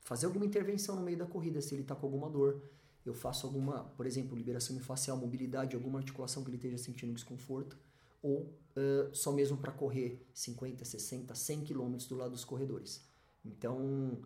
fazer 0.00 0.26
alguma 0.26 0.44
intervenção 0.44 0.94
no 0.96 1.02
meio 1.02 1.18
da 1.18 1.26
corrida, 1.26 1.60
se 1.60 1.74
ele 1.74 1.82
está 1.82 1.94
com 1.94 2.06
alguma 2.06 2.28
dor. 2.28 2.62
Eu 3.04 3.14
faço 3.14 3.46
alguma, 3.46 3.84
por 3.96 4.04
exemplo, 4.04 4.36
liberação 4.36 4.78
facial, 4.80 5.16
mobilidade, 5.16 5.76
alguma 5.76 5.98
articulação 5.98 6.42
que 6.42 6.50
ele 6.50 6.56
esteja 6.56 6.78
sentindo 6.78 7.12
desconforto 7.14 7.76
ou 8.22 8.40
uh, 8.40 9.14
só 9.14 9.30
mesmo 9.30 9.56
para 9.56 9.70
correr 9.70 10.26
50, 10.34 10.84
60, 10.84 11.34
100 11.34 11.60
quilômetros 11.62 12.08
do 12.08 12.16
lado 12.16 12.32
dos 12.32 12.44
corredores. 12.44 13.04
Então, 13.44 14.18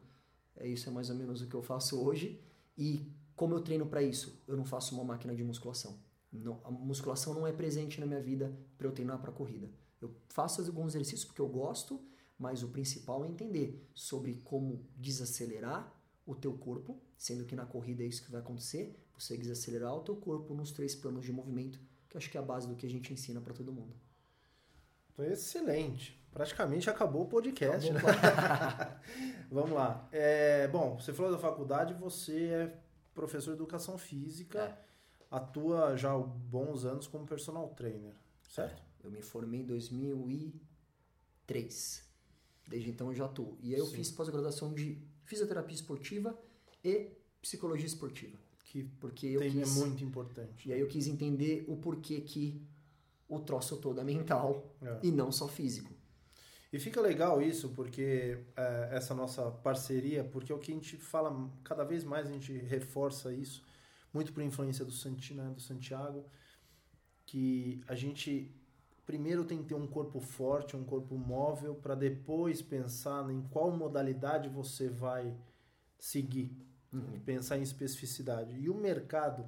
é 0.57 0.67
isso 0.67 0.89
é 0.89 0.93
mais 0.93 1.11
ou 1.11 1.17
menos 1.17 1.43
o 1.43 1.47
que 1.47 1.55
eu 1.55 1.63
faço 1.63 2.03
hoje. 2.03 2.41
E 2.79 3.07
como 3.41 3.55
eu 3.55 3.63
treino 3.63 3.87
para 3.87 4.03
isso? 4.03 4.39
Eu 4.47 4.55
não 4.55 4.67
faço 4.67 4.95
uma 4.95 5.03
máquina 5.03 5.35
de 5.35 5.43
musculação. 5.43 5.99
Não, 6.31 6.61
a 6.63 6.71
musculação 6.71 7.33
não 7.33 7.47
é 7.47 7.53
presente 7.53 7.99
na 7.99 8.05
minha 8.05 8.21
vida 8.21 8.55
para 8.77 8.87
eu 8.87 8.93
treinar 8.93 9.19
para 9.19 9.33
corrida. 9.33 9.71
Eu 9.99 10.15
faço 10.29 10.61
alguns 10.61 10.95
exercícios 10.95 11.25
porque 11.25 11.41
eu 11.41 11.49
gosto, 11.49 12.05
mas 12.39 12.63
o 12.63 12.69
principal 12.69 13.25
é 13.25 13.29
entender 13.29 13.89
sobre 13.95 14.35
como 14.45 14.87
desacelerar 14.95 15.91
o 16.27 16.35
teu 16.35 16.53
corpo, 16.53 17.01
sendo 17.17 17.47
que 17.47 17.57
na 17.57 17.65
corrida 17.65 18.03
é 18.03 18.07
isso 18.09 18.23
que 18.23 18.31
vai 18.31 18.43
acontecer. 18.43 18.95
consegue 19.11 19.41
desacelerar 19.41 19.95
o 19.95 20.03
teu 20.03 20.17
corpo 20.17 20.53
nos 20.53 20.71
três 20.71 20.95
planos 20.95 21.25
de 21.25 21.33
movimento, 21.33 21.81
que 22.11 22.19
acho 22.19 22.31
que 22.31 22.37
é 22.37 22.41
a 22.41 22.45
base 22.45 22.69
do 22.69 22.77
que 22.77 22.85
a 22.85 22.91
gente 22.91 23.11
ensina 23.11 23.41
para 23.41 23.55
todo 23.55 23.73
mundo. 23.73 23.95
Excelente. 25.19 26.23
Praticamente 26.31 26.91
acabou 26.91 27.23
o 27.23 27.27
podcast. 27.27 27.91
Acabou. 27.91 28.11
Né? 28.11 29.01
Vamos 29.51 29.73
lá. 29.73 30.07
É, 30.13 30.69
bom, 30.69 31.01
você 31.01 31.15
falou 31.15 31.33
da 31.33 31.39
faculdade, 31.39 31.95
você 31.95 32.45
é 32.49 32.90
professor 33.21 33.51
de 33.51 33.57
educação 33.59 33.99
física, 33.99 34.61
é. 34.61 34.79
atua 35.31 35.95
já 35.97 36.13
há 36.13 36.19
bons 36.19 36.87
anos 36.87 37.07
como 37.07 37.27
personal 37.27 37.69
trainer, 37.71 38.17
certo? 38.49 38.83
É. 38.83 38.87
Eu 39.07 39.11
me 39.11 39.21
formei 39.21 39.61
em 39.61 39.67
2003. 39.67 42.09
Desde 42.67 42.89
então 42.89 43.09
eu 43.09 43.15
já 43.15 43.27
atuo. 43.27 43.59
E 43.61 43.75
aí 43.75 43.81
eu 43.81 43.87
Sim. 43.87 43.97
fiz 43.97 44.11
pós-graduação 44.11 44.73
de 44.73 44.99
fisioterapia 45.25 45.75
esportiva 45.75 46.39
e 46.83 47.13
psicologia 47.43 47.87
esportiva. 47.87 48.39
Que 48.65 48.85
porque 48.85 49.27
eu 49.27 49.43
é 49.43 49.51
quis, 49.51 49.77
é 49.77 49.81
muito 49.81 50.03
importante. 50.05 50.69
E 50.69 50.73
aí 50.73 50.81
eu 50.81 50.87
quis 50.87 51.07
entender 51.07 51.65
o 51.69 51.77
porquê 51.77 52.21
que 52.21 52.63
o 53.29 53.41
troço 53.41 53.77
todo 53.79 54.01
é 54.01 54.05
mental 54.05 54.75
é. 54.81 55.01
e 55.03 55.11
não 55.11 55.31
só 55.31 55.47
físico. 55.49 55.93
E 56.73 56.79
fica 56.79 57.01
legal 57.01 57.43
isso, 57.43 57.71
porque 57.71 58.39
é, 58.57 58.91
essa 58.93 59.13
nossa 59.13 59.51
parceria, 59.51 60.23
porque 60.23 60.53
é 60.53 60.55
o 60.55 60.59
que 60.59 60.71
a 60.71 60.75
gente 60.75 60.97
fala, 60.97 61.51
cada 61.65 61.85
vez 61.85 62.05
mais 62.05 62.29
a 62.29 62.33
gente 62.33 62.53
reforça 62.53 63.33
isso, 63.33 63.65
muito 64.13 64.33
por 64.33 64.43
influência 64.43 64.85
do, 64.85 64.93
Santi, 64.93 65.35
né, 65.35 65.51
do 65.51 65.61
Santiago, 65.61 66.25
que 67.27 67.83
a 67.89 67.95
gente 67.95 68.55
primeiro 69.05 69.45
tem 69.45 69.59
que 69.59 69.65
ter 69.65 69.75
um 69.75 69.89
corpo 69.89 70.21
forte, 70.21 70.77
um 70.77 70.85
corpo 70.85 71.17
móvel, 71.17 71.75
para 71.75 71.97
depois 71.97 72.63
pensar 72.63 73.29
em 73.29 73.43
qual 73.43 73.73
modalidade 73.73 74.49
você 74.49 74.89
vai 74.89 75.37
seguir, 75.99 76.57
uhum. 76.93 77.19
pensar 77.25 77.59
em 77.59 77.63
especificidade. 77.63 78.57
E 78.57 78.71
o 78.71 78.75
mercado, 78.75 79.45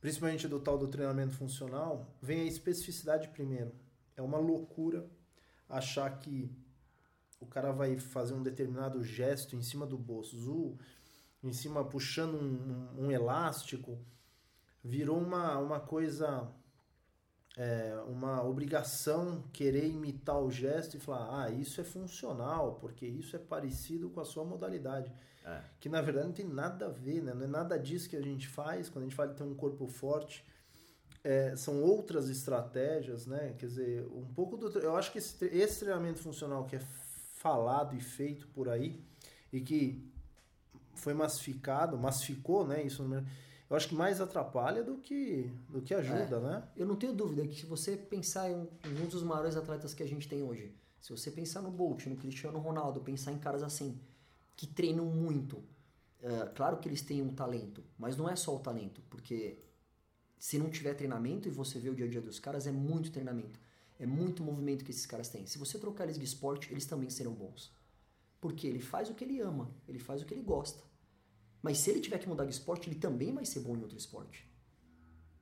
principalmente 0.00 0.48
do 0.48 0.58
tal 0.58 0.76
do 0.76 0.88
treinamento 0.88 1.36
funcional, 1.36 2.12
vem 2.20 2.40
a 2.40 2.44
especificidade 2.44 3.28
primeiro. 3.28 3.72
É 4.16 4.22
uma 4.22 4.38
loucura 4.38 5.08
achar 5.68 6.18
que 6.18 6.50
o 7.40 7.46
cara 7.46 7.72
vai 7.72 7.98
fazer 7.98 8.34
um 8.34 8.42
determinado 8.42 9.02
gesto 9.02 9.54
em 9.54 9.62
cima 9.62 9.86
do 9.86 9.98
bolso, 9.98 10.78
em 11.42 11.52
cima 11.52 11.84
puxando 11.84 12.34
um, 12.34 12.98
um, 12.98 13.06
um 13.06 13.10
elástico, 13.10 13.98
virou 14.82 15.18
uma, 15.18 15.58
uma 15.58 15.80
coisa, 15.80 16.50
é, 17.56 18.02
uma 18.06 18.42
obrigação 18.42 19.44
querer 19.52 19.86
imitar 19.86 20.40
o 20.40 20.50
gesto 20.50 20.96
e 20.96 21.00
falar, 21.00 21.44
ah, 21.44 21.50
isso 21.50 21.80
é 21.80 21.84
funcional, 21.84 22.76
porque 22.76 23.06
isso 23.06 23.36
é 23.36 23.38
parecido 23.38 24.08
com 24.10 24.20
a 24.20 24.24
sua 24.24 24.44
modalidade. 24.44 25.12
É. 25.44 25.60
Que 25.78 25.90
na 25.90 26.00
verdade 26.00 26.26
não 26.26 26.34
tem 26.34 26.48
nada 26.48 26.86
a 26.86 26.90
ver, 26.90 27.22
né? 27.22 27.34
não 27.34 27.44
é 27.44 27.46
nada 27.46 27.78
disso 27.78 28.08
que 28.08 28.16
a 28.16 28.22
gente 28.22 28.48
faz 28.48 28.88
quando 28.88 29.04
a 29.04 29.08
gente 29.08 29.16
fala 29.16 29.28
de 29.28 29.36
ter 29.36 29.42
um 29.42 29.54
corpo 29.54 29.86
forte 29.86 30.44
é, 31.24 31.56
são 31.56 31.82
outras 31.82 32.28
estratégias, 32.28 33.26
né? 33.26 33.54
Quer 33.58 33.66
dizer, 33.66 34.06
um 34.08 34.26
pouco 34.34 34.58
do. 34.58 34.78
Eu 34.78 34.94
acho 34.94 35.10
que 35.10 35.18
esse, 35.18 35.42
esse 35.46 35.80
treinamento 35.80 36.20
funcional 36.20 36.66
que 36.66 36.76
é 36.76 36.80
falado 37.38 37.96
e 37.96 38.00
feito 38.00 38.46
por 38.48 38.68
aí 38.68 39.02
e 39.50 39.60
que 39.60 40.06
foi 40.94 41.14
massificado, 41.14 41.96
massificou, 41.98 42.66
né? 42.66 42.82
Isso 42.82 43.02
eu 43.70 43.76
acho 43.76 43.88
que 43.88 43.94
mais 43.94 44.20
atrapalha 44.20 44.84
do 44.84 44.98
que, 44.98 45.50
do 45.68 45.80
que 45.80 45.94
ajuda, 45.94 46.36
é, 46.36 46.40
né? 46.40 46.68
Eu 46.76 46.86
não 46.86 46.96
tenho 46.96 47.14
dúvida 47.14 47.46
que 47.46 47.60
se 47.60 47.66
você 47.66 47.96
pensar 47.96 48.50
em 48.50 48.68
um 49.02 49.08
dos 49.08 49.22
maiores 49.22 49.56
atletas 49.56 49.94
que 49.94 50.02
a 50.02 50.06
gente 50.06 50.28
tem 50.28 50.42
hoje, 50.42 50.76
se 51.00 51.10
você 51.10 51.30
pensar 51.30 51.62
no 51.62 51.70
Bolt, 51.70 52.06
no 52.06 52.16
Cristiano 52.16 52.58
Ronaldo, 52.58 53.00
pensar 53.00 53.32
em 53.32 53.38
caras 53.38 53.62
assim, 53.62 53.98
que 54.54 54.66
treinam 54.66 55.06
muito, 55.06 55.62
é, 56.22 56.46
claro 56.54 56.76
que 56.76 56.88
eles 56.88 57.02
têm 57.02 57.22
um 57.22 57.34
talento, 57.34 57.82
mas 57.98 58.16
não 58.16 58.28
é 58.28 58.36
só 58.36 58.54
o 58.54 58.58
talento, 58.58 59.02
porque 59.08 59.58
se 60.44 60.58
não 60.58 60.68
tiver 60.68 60.92
treinamento 60.92 61.48
e 61.48 61.50
você 61.50 61.78
vê 61.78 61.88
o 61.88 61.94
dia 61.94 62.04
a 62.04 62.08
dia 62.08 62.20
dos 62.20 62.38
caras, 62.38 62.66
é 62.66 62.70
muito 62.70 63.10
treinamento. 63.10 63.58
É 63.98 64.04
muito 64.04 64.42
movimento 64.42 64.84
que 64.84 64.90
esses 64.90 65.06
caras 65.06 65.30
têm. 65.30 65.46
Se 65.46 65.56
você 65.56 65.78
trocar 65.78 66.04
eles 66.04 66.18
de 66.18 66.24
esporte, 66.26 66.70
eles 66.70 66.84
também 66.84 67.08
serão 67.08 67.32
bons. 67.32 67.72
Porque 68.42 68.66
ele 68.66 68.78
faz 68.78 69.08
o 69.08 69.14
que 69.14 69.24
ele 69.24 69.40
ama, 69.40 69.74
ele 69.88 69.98
faz 69.98 70.20
o 70.20 70.26
que 70.26 70.34
ele 70.34 70.42
gosta. 70.42 70.84
Mas 71.62 71.78
se 71.78 71.88
ele 71.88 71.98
tiver 71.98 72.18
que 72.18 72.28
mudar 72.28 72.44
de 72.44 72.50
esporte, 72.50 72.90
ele 72.90 72.98
também 72.98 73.32
vai 73.32 73.46
ser 73.46 73.60
bom 73.60 73.74
em 73.74 73.80
outro 73.80 73.96
esporte. 73.96 74.46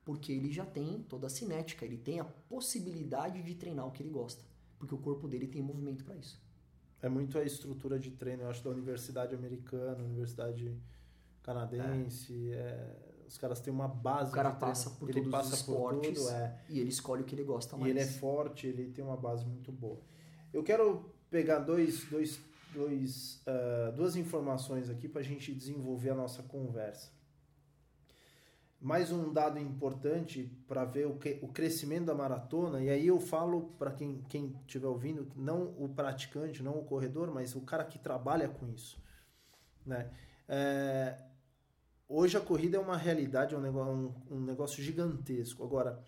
Porque 0.05 0.31
ele 0.31 0.49
já 0.49 0.65
tem 0.65 1.03
toda 1.03 1.27
a 1.27 1.29
cinética, 1.29 1.83
ele 1.83 1.97
tem 1.97 2.21
a 2.21 2.23
possibilidade 2.23 3.43
de 3.43 3.55
treinar 3.55 3.85
o 3.85 3.91
que 3.91 4.01
ele 4.01 4.09
gosta. 4.09 4.41
Porque 4.79 4.95
o 4.95 4.99
corpo 4.99 5.27
dele 5.27 5.47
tem 5.47 5.61
movimento 5.61 6.05
para 6.05 6.15
isso. 6.15 6.41
É 7.01 7.09
muito 7.09 7.37
a 7.37 7.43
estrutura 7.43 7.99
de 7.99 8.11
treino, 8.11 8.43
eu 8.43 8.49
acho, 8.49 8.63
da 8.63 8.69
universidade 8.69 9.35
americana, 9.35 10.01
universidade 10.01 10.81
canadense. 11.41 12.53
É. 12.53 13.09
É 13.09 13.12
os 13.33 13.37
caras 13.39 13.59
têm 13.59 13.73
uma 13.73 13.87
base. 13.87 14.29
O 14.29 14.33
cara 14.35 14.51
passa 14.51 14.91
por 14.91 15.09
ele 15.09 15.21
todos 15.21 15.31
passa 15.31 15.53
os 15.55 15.59
esportes 15.61 16.07
por 16.07 16.13
tudo, 16.13 16.29
é. 16.29 16.55
e 16.69 16.79
ele 16.79 16.89
escolhe 16.89 17.23
o 17.23 17.25
que 17.25 17.33
ele 17.33 17.43
gosta 17.43 17.75
mais. 17.75 17.87
E 17.87 17.89
ele 17.89 17.99
é 17.99 18.05
forte, 18.05 18.67
ele 18.67 18.91
tem 18.91 19.03
uma 19.03 19.17
base 19.17 19.43
muito 19.43 19.71
boa. 19.71 19.99
Eu 20.53 20.61
quero 20.61 21.11
pegar 21.31 21.57
dois, 21.57 22.03
dois, 22.03 22.39
dois, 22.71 23.41
uh, 23.47 23.91
duas 23.93 24.15
informações 24.15 24.87
aqui 24.87 25.09
para 25.09 25.21
a 25.21 25.23
gente 25.23 25.51
desenvolver 25.51 26.11
a 26.11 26.13
nossa 26.13 26.43
conversa. 26.43 27.09
Mais 28.79 29.11
um 29.11 29.33
dado 29.33 29.57
importante 29.57 30.55
para 30.67 30.85
ver 30.85 31.07
o, 31.07 31.17
que, 31.17 31.39
o 31.41 31.47
crescimento 31.47 32.05
da 32.05 32.13
maratona, 32.13 32.83
e 32.83 32.89
aí 32.91 33.07
eu 33.07 33.19
falo 33.19 33.73
para 33.79 33.93
quem 33.93 34.55
estiver 34.61 34.85
ouvindo, 34.85 35.27
não 35.35 35.73
o 35.79 35.89
praticante, 35.89 36.61
não 36.61 36.77
o 36.77 36.85
corredor, 36.85 37.33
mas 37.33 37.55
o 37.55 37.61
cara 37.61 37.83
que 37.83 37.97
trabalha 37.97 38.47
com 38.47 38.69
isso. 38.69 39.01
Né? 39.83 40.11
É, 40.47 41.17
Hoje 42.15 42.37
a 42.37 42.41
corrida 42.41 42.77
é 42.77 42.79
uma 42.79 42.95
realidade, 42.95 43.55
é 43.55 43.57
um 43.57 43.61
negócio, 43.61 43.91
um, 43.91 44.35
um 44.35 44.39
negócio 44.39 44.83
gigantesco. 44.83 45.63
Agora, 45.63 46.05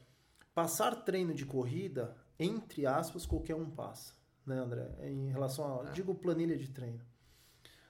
passar 0.54 1.04
treino 1.04 1.34
de 1.34 1.48
corrida, 1.48 2.16
entre 2.38 2.86
aspas, 2.86 3.26
qualquer 3.26 3.56
um 3.56 3.72
passa, 3.72 4.14
né, 4.46 4.56
André? 4.56 4.88
Em 5.02 5.32
relação 5.32 5.82
a, 5.82 5.90
é. 5.90 5.92
digo, 5.94 6.14
planilha 6.14 6.56
de 6.56 6.70
treino. 6.70 7.00
Pra 7.00 7.08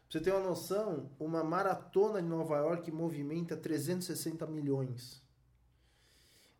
você 0.07 0.21
ter 0.21 0.31
uma 0.31 0.39
noção, 0.39 1.11
uma 1.19 1.43
maratona 1.43 2.21
de 2.21 2.27
Nova 2.29 2.55
York 2.55 2.89
movimenta 2.89 3.57
360 3.57 4.47
milhões. 4.47 5.21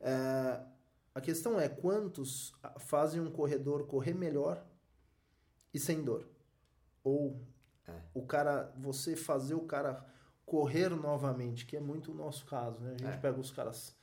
É, 0.01 0.61
a 1.13 1.21
questão 1.21 1.57
é 1.57 1.69
quantos 1.69 2.53
fazem 2.79 3.21
um 3.21 3.31
corredor 3.31 3.87
correr 3.87 4.13
melhor 4.13 4.61
e 5.73 5.79
sem 5.79 6.03
dor. 6.03 6.27
Ou 7.01 7.39
é. 7.87 7.93
o 8.13 8.25
cara, 8.25 8.73
você 8.77 9.15
fazer 9.15 9.55
o 9.55 9.61
cara 9.61 10.13
correr 10.45 10.89
novamente, 10.89 11.65
que 11.65 11.75
é 11.75 11.79
muito 11.79 12.11
o 12.11 12.15
nosso 12.15 12.45
caso, 12.45 12.79
né? 12.81 12.95
A 12.95 12.97
gente 12.97 13.15
é. 13.15 13.17
pega 13.17 13.39
os 13.39 13.51
caras 13.51 13.95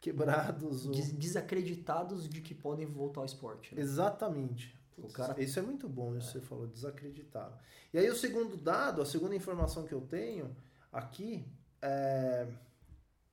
quebrados. 0.00 0.86
Des 0.86 1.12
desacreditados 1.12 2.28
de 2.28 2.40
que 2.40 2.54
podem 2.54 2.86
voltar 2.86 3.20
ao 3.20 3.26
esporte. 3.26 3.74
Né? 3.74 3.80
Exatamente. 3.80 4.76
o 4.96 5.08
cara... 5.08 5.40
Isso 5.42 5.58
é 5.58 5.62
muito 5.62 5.88
bom, 5.88 6.16
isso 6.16 6.28
é. 6.28 6.32
você 6.32 6.40
falou, 6.40 6.66
desacreditado. 6.66 7.58
E 7.92 7.98
aí 7.98 8.08
o 8.08 8.16
segundo 8.16 8.56
dado, 8.56 9.02
a 9.02 9.06
segunda 9.06 9.34
informação 9.34 9.84
que 9.84 9.92
eu 9.92 10.00
tenho 10.00 10.54
aqui 10.92 11.44
é 11.82 12.46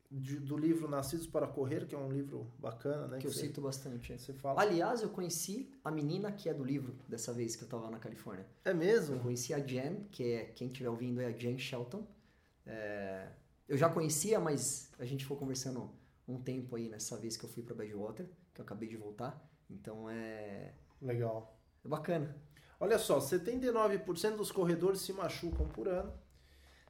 de, 0.10 0.40
do 0.40 0.58
livro 0.58 0.88
Nascidos 0.88 1.28
para 1.28 1.48
Correr, 1.48 1.86
que 1.86 1.96
é 1.96 1.98
um 1.98 2.12
livro 2.12 2.48
bacana, 2.60 3.08
né? 3.08 3.18
Que, 3.18 3.22
que 3.22 3.28
eu 3.28 3.32
você, 3.32 3.48
cito 3.48 3.62
bastante. 3.62 4.18
Você 4.18 4.34
fala. 4.34 4.62
Aliás, 4.62 5.02
eu 5.02 5.10
conheci 5.10 5.70
a 5.84 5.92
menina 5.92 6.32
que 6.32 6.48
é 6.48 6.54
do 6.54 6.64
livro 6.64 6.96
dessa 7.08 7.34
vez 7.34 7.56
que 7.56 7.64
eu 7.64 7.66
estava 7.66 7.90
na 7.90 8.00
Califórnia. 8.00 8.46
É 8.64 8.74
mesmo? 8.74 9.16
Eu 9.16 9.20
conheci 9.20 9.54
a 9.54 9.60
Jen, 9.60 10.08
que 10.12 10.24
é 10.24 10.46
quem 10.46 10.68
estiver 10.68 10.90
ouvindo 10.90 11.22
é 11.22 11.26
a 11.26 11.32
Jen 11.32 11.58
Shelton. 11.58 12.06
É, 12.66 13.30
eu 13.68 13.78
já 13.78 13.90
conhecia, 13.90 14.40
mas 14.40 14.92
a 15.00 15.06
gente 15.06 15.26
foi 15.26 15.38
conversando 15.38 15.92
um 16.28 16.42
tempo 16.42 16.76
aí 16.76 16.90
nessa 16.90 17.18
vez 17.18 17.38
que 17.38 17.46
eu 17.46 17.50
fui 17.50 17.64
para 17.64 17.76
Badwater, 17.76 18.28
que 18.54 18.62
eu 18.62 18.66
acabei 18.66 18.90
de 18.90 18.98
voltar. 18.98 19.48
Então 19.70 20.10
é. 20.10 20.74
Legal. 21.02 21.58
É 21.84 21.88
bacana. 21.88 22.36
Olha 22.80 22.98
só, 22.98 23.20
79% 23.20 24.36
dos 24.36 24.52
corredores 24.52 25.02
se 25.02 25.14
machucam 25.14 25.68
por 25.68 25.88
ano. 25.88 26.14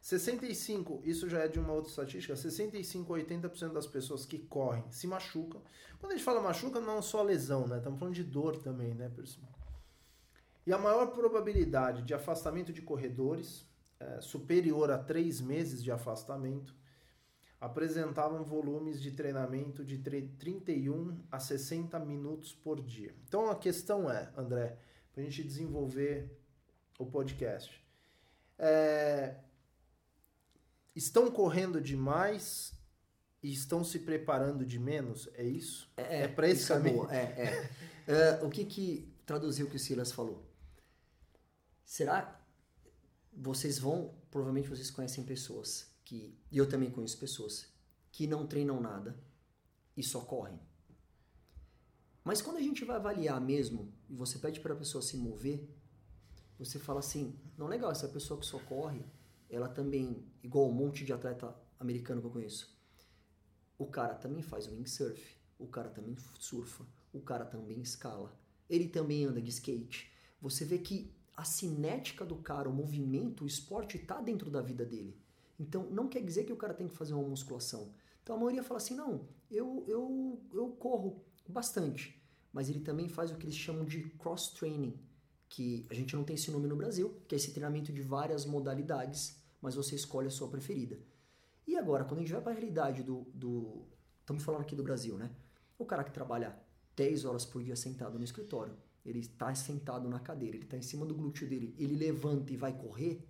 65, 0.02 1.02
isso 1.04 1.28
já 1.28 1.40
é 1.40 1.48
de 1.48 1.60
uma 1.60 1.74
outra 1.74 1.90
estatística, 1.90 2.36
65 2.36 3.16
a 3.16 3.18
80% 3.18 3.74
das 3.74 3.88
pessoas 3.88 4.24
que 4.24 4.38
correm 4.38 4.84
se 4.92 5.08
machucam. 5.08 5.64
Quando 6.00 6.12
a 6.12 6.16
gente 6.16 6.24
fala 6.24 6.40
machuca, 6.40 6.80
não 6.80 7.00
é 7.00 7.02
só 7.02 7.24
lesão, 7.24 7.68
né? 7.68 7.78
Estamos 7.78 8.00
falando 8.00 8.14
de 8.14 8.24
dor 8.24 8.58
também, 8.58 8.94
né, 8.94 9.10
pessoal? 9.10 9.52
E 10.66 10.72
a 10.72 10.78
maior 10.78 11.08
probabilidade 11.08 12.04
de 12.04 12.14
afastamento 12.14 12.72
de 12.72 12.84
corredores 12.84 13.68
é, 14.06 14.22
superior 14.22 14.92
a 14.92 14.98
três 14.98 15.42
meses 15.42 15.84
de 15.84 15.92
afastamento 15.92 16.76
apresentavam 17.60 18.44
volumes 18.44 19.02
de 19.02 19.12
treinamento 19.12 19.84
de 19.84 19.98
31 19.98 21.24
a 21.32 21.40
60 21.40 21.98
minutos 22.00 22.54
por 22.54 22.82
dia. 22.82 23.16
Então 23.28 23.50
a 23.50 23.56
questão 23.56 24.10
é, 24.10 24.32
André, 24.38 24.78
para 25.12 25.24
a 25.24 25.26
gente 25.26 25.44
desenvolver 25.44 26.40
o 27.00 27.06
podcast, 27.06 27.84
é, 28.60 29.38
estão 30.96 31.32
correndo 31.32 31.82
demais 31.82 32.74
e 33.42 33.52
estão 33.52 33.84
se 33.84 34.00
preparando 34.00 34.66
de 34.66 34.78
menos? 34.78 35.30
É 35.34 35.44
isso? 35.44 35.92
É, 35.98 36.24
é 36.24 36.28
para 36.28 36.48
esse 36.48 36.72
é 36.72 36.76
caminho? 36.76 37.10
É, 37.10 37.70
é. 38.08 38.40
uh, 38.42 38.46
o 38.46 38.50
que 38.50 38.66
que 38.66 39.14
traduziu 39.26 39.66
o 39.66 39.70
que 39.70 39.78
o 39.78 39.80
Silas 39.80 40.12
falou? 40.12 40.46
Será 41.84 42.45
vocês 43.36 43.78
vão, 43.78 44.14
provavelmente 44.32 44.70
vocês 44.70 44.90
conhecem 44.90 45.24
pessoas 45.24 45.94
que 46.04 46.38
e 46.52 46.58
eu 46.58 46.70
também 46.70 46.90
conheço 46.90 47.18
pessoas 47.18 47.68
que 48.12 48.28
não 48.28 48.48
treinam 48.48 48.80
nada 48.80 49.20
e 49.98 50.04
só 50.04 50.22
correm. 50.22 50.60
Mas 52.24 52.42
quando 52.42 52.58
a 52.58 52.62
gente 52.62 52.86
vai 52.86 52.96
avaliar 52.96 53.40
mesmo 53.42 53.94
e 54.10 54.16
você 54.16 54.40
pede 54.40 54.60
para 54.60 54.74
a 54.74 54.78
pessoa 54.78 55.02
se 55.02 55.18
mover, 55.18 55.68
você 56.58 56.80
fala 56.80 57.00
assim: 57.00 57.38
não, 57.58 57.68
legal, 57.68 57.92
essa 57.92 58.08
pessoa 58.08 58.40
que 58.40 58.46
só 58.46 58.60
corre, 58.60 59.06
ela 59.50 59.68
também, 59.68 60.26
igual 60.42 60.70
um 60.70 60.74
monte 60.74 61.04
de 61.04 61.14
atleta 61.14 61.56
americano 61.80 62.22
que 62.22 62.28
eu 62.28 62.32
conheço, 62.32 62.76
o 63.78 63.86
cara 63.86 64.16
também 64.16 64.42
faz 64.42 64.68
windsurf, 64.68 65.38
o 65.60 65.68
cara 65.68 65.90
também 65.90 66.16
surfa, 66.40 66.86
o 67.14 67.20
cara 67.20 67.46
também 67.46 67.82
escala, 67.82 68.34
ele 68.70 68.88
também 68.88 69.26
anda 69.26 69.42
de 69.42 69.50
skate. 69.50 70.12
Você 70.42 70.66
vê 70.66 70.78
que 70.80 71.14
a 71.36 71.44
cinética 71.44 72.26
do 72.26 72.36
cara, 72.36 72.70
o 72.70 72.74
movimento, 72.74 73.44
o 73.44 73.48
esporte 73.48 73.98
está 73.98 74.22
dentro 74.22 74.50
da 74.50 74.62
vida 74.62 74.86
dele. 74.86 75.18
Então 75.60 75.90
não 75.90 76.08
quer 76.08 76.22
dizer 76.22 76.44
que 76.44 76.54
o 76.54 76.58
cara 76.58 76.74
tem 76.74 76.88
que 76.88 76.96
fazer 76.96 77.14
uma 77.14 77.28
musculação. 77.28 77.94
Então 78.24 78.36
a 78.36 78.40
maioria 78.40 78.64
fala 78.64 78.78
assim: 78.78 78.96
não, 78.96 79.28
eu, 79.50 79.84
eu, 79.88 80.42
eu 80.54 80.70
corro 80.70 81.24
bastante. 81.48 82.22
Mas 82.52 82.70
ele 82.70 82.80
também 82.80 83.10
faz 83.10 83.32
o 83.32 83.36
que 83.36 83.46
eles 83.46 83.56
chamam 83.56 83.84
de 83.84 84.10
cross-training, 84.12 84.98
que 85.50 85.86
a 85.90 85.94
gente 85.94 86.16
não 86.16 86.24
tem 86.24 86.36
esse 86.36 86.50
nome 86.50 86.68
no 86.68 86.76
Brasil, 86.76 87.22
que 87.28 87.36
é 87.36 87.38
esse 87.38 87.52
treinamento 87.52 87.92
de 87.92 88.02
várias 88.02 88.46
modalidades, 88.46 89.38
mas 89.62 89.76
você 89.76 89.96
escolhe 89.96 90.28
a 90.28 90.32
sua 90.32 90.48
preferida. 90.48 90.98
E 91.68 91.76
agora, 91.76 92.06
quando 92.06 92.20
a 92.20 92.24
gente 92.24 92.32
vai 92.32 92.42
para 92.42 92.52
a 92.52 92.56
realidade 92.56 93.04
do, 93.04 93.28
do. 93.34 93.86
Estamos 94.22 94.44
falando 94.44 94.62
aqui 94.62 94.76
do 94.76 94.84
Brasil, 94.84 95.18
né? 95.18 95.32
O 95.78 95.86
cara 95.86 96.04
que 96.04 96.12
trabalha 96.12 96.58
10 96.96 97.26
horas 97.26 97.46
por 97.46 97.62
dia 97.62 97.76
sentado 97.76 98.18
no 98.18 98.24
escritório, 98.24 98.76
ele 99.06 99.20
está 99.20 99.54
sentado 99.54 100.10
na 100.10 100.20
cadeira, 100.20 100.58
ele 100.58 100.66
está 100.66 100.78
em 100.78 100.82
cima 100.82 101.06
do 101.06 101.14
glúteo 101.14 101.48
dele, 101.48 101.76
ele 101.78 101.96
levanta 101.96 102.52
e 102.52 102.58
vai 102.58 102.74
correr, 102.76 103.24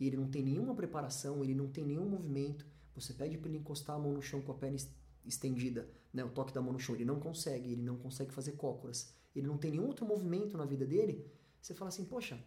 e 0.00 0.06
ele 0.06 0.16
não 0.16 0.28
tem 0.28 0.42
nenhuma 0.42 0.74
preparação, 0.74 1.44
ele 1.44 1.54
não 1.54 1.68
tem 1.68 1.84
nenhum 1.84 2.08
movimento. 2.08 2.66
Você 2.94 3.12
pede 3.12 3.36
para 3.36 3.48
ele 3.48 3.58
encostar 3.58 3.96
a 3.96 3.98
mão 3.98 4.12
no 4.12 4.22
chão 4.22 4.40
com 4.40 4.52
a 4.52 4.54
perna 4.54 4.78
estendida, 5.24 5.88
né, 6.12 6.24
o 6.24 6.30
toque 6.30 6.54
da 6.54 6.62
mão 6.62 6.72
no 6.72 6.78
chão, 6.78 6.94
ele 6.94 7.04
não 7.04 7.20
consegue, 7.20 7.72
ele 7.72 7.82
não 7.82 7.96
consegue 7.96 8.32
fazer 8.32 8.52
cócoras, 8.52 9.12
ele 9.36 9.46
não 9.46 9.58
tem 9.58 9.72
nenhum 9.72 9.86
outro 9.86 10.06
movimento 10.06 10.56
na 10.56 10.64
vida 10.64 10.86
dele, 10.86 11.30
você 11.60 11.74
fala 11.74 11.90
assim, 11.90 12.04
poxa, 12.04 12.42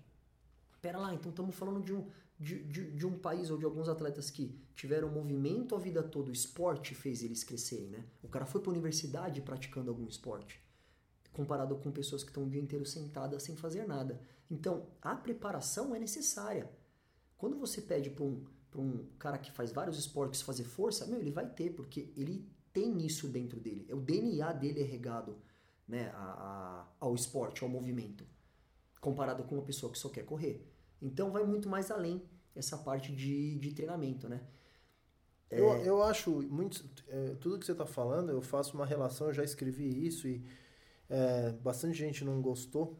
pera 0.81 0.97
lá, 0.97 1.13
então 1.13 1.29
estamos 1.29 1.55
falando 1.55 1.83
de 1.83 1.93
um, 1.93 2.07
de, 2.39 2.63
de, 2.63 2.91
de, 2.91 3.05
um 3.05 3.19
país 3.19 3.51
ou 3.51 3.57
de 3.57 3.65
alguns 3.65 3.87
atletas 3.87 4.31
que 4.31 4.59
tiveram 4.75 5.09
movimento 5.09 5.75
a 5.75 5.79
vida 5.79 6.01
toda, 6.01 6.31
o 6.31 6.33
esporte 6.33 6.95
fez 6.95 7.21
eles 7.21 7.43
crescerem, 7.43 7.89
né? 7.89 8.03
O 8.23 8.27
cara 8.27 8.47
foi 8.47 8.61
para 8.61 8.71
a 8.71 8.73
universidade 8.73 9.41
praticando 9.41 9.91
algum 9.91 10.07
esporte, 10.07 10.59
comparado 11.33 11.75
com 11.77 11.91
pessoas 11.91 12.23
que 12.23 12.29
estão 12.29 12.43
o 12.43 12.49
dia 12.49 12.61
inteiro 12.61 12.85
sentadas 12.85 13.43
sem 13.43 13.55
fazer 13.55 13.87
nada. 13.87 14.21
Então, 14.49 14.87
a 15.01 15.15
preparação 15.15 15.95
é 15.95 15.99
necessária. 15.99 16.69
Quando 17.37 17.57
você 17.57 17.81
pede 17.81 18.09
para 18.09 18.23
um, 18.23 18.45
um 18.75 19.05
cara 19.17 19.37
que 19.37 19.51
faz 19.51 19.71
vários 19.71 19.97
esportes 19.97 20.41
fazer 20.41 20.63
força, 20.63 21.07
meu, 21.07 21.19
ele 21.19 21.31
vai 21.31 21.47
ter, 21.47 21.71
porque 21.71 22.11
ele 22.15 22.47
tem 22.73 23.05
isso 23.05 23.27
dentro 23.27 23.59
dele. 23.59 23.87
O 23.93 23.97
DNA 23.99 24.51
dele 24.53 24.81
é 24.81 24.85
regado 24.85 25.37
né, 25.87 26.09
a, 26.13 26.23
a, 26.23 26.87
ao 26.99 27.15
esporte, 27.15 27.63
ao 27.63 27.69
movimento, 27.69 28.25
comparado 28.99 29.43
com 29.43 29.55
uma 29.55 29.63
pessoa 29.63 29.91
que 29.91 29.97
só 29.97 30.09
quer 30.09 30.25
correr. 30.25 30.65
Então 31.01 31.31
vai 31.31 31.43
muito 31.43 31.67
mais 31.67 31.89
além 31.89 32.21
essa 32.55 32.77
parte 32.77 33.13
de, 33.13 33.57
de 33.57 33.73
treinamento, 33.73 34.29
né? 34.29 34.41
É... 35.49 35.59
Eu, 35.59 35.75
eu 35.83 36.03
acho 36.03 36.31
muito. 36.43 36.85
É, 37.07 37.35
tudo 37.35 37.59
que 37.59 37.65
você 37.65 37.73
está 37.73 37.85
falando, 37.85 38.31
eu 38.31 38.41
faço 38.41 38.75
uma 38.75 38.85
relação, 38.85 39.27
eu 39.27 39.33
já 39.33 39.43
escrevi 39.43 40.05
isso 40.05 40.27
e 40.27 40.45
é, 41.11 41.51
bastante 41.61 41.97
gente 41.97 42.23
não 42.23 42.41
gostou, 42.41 42.97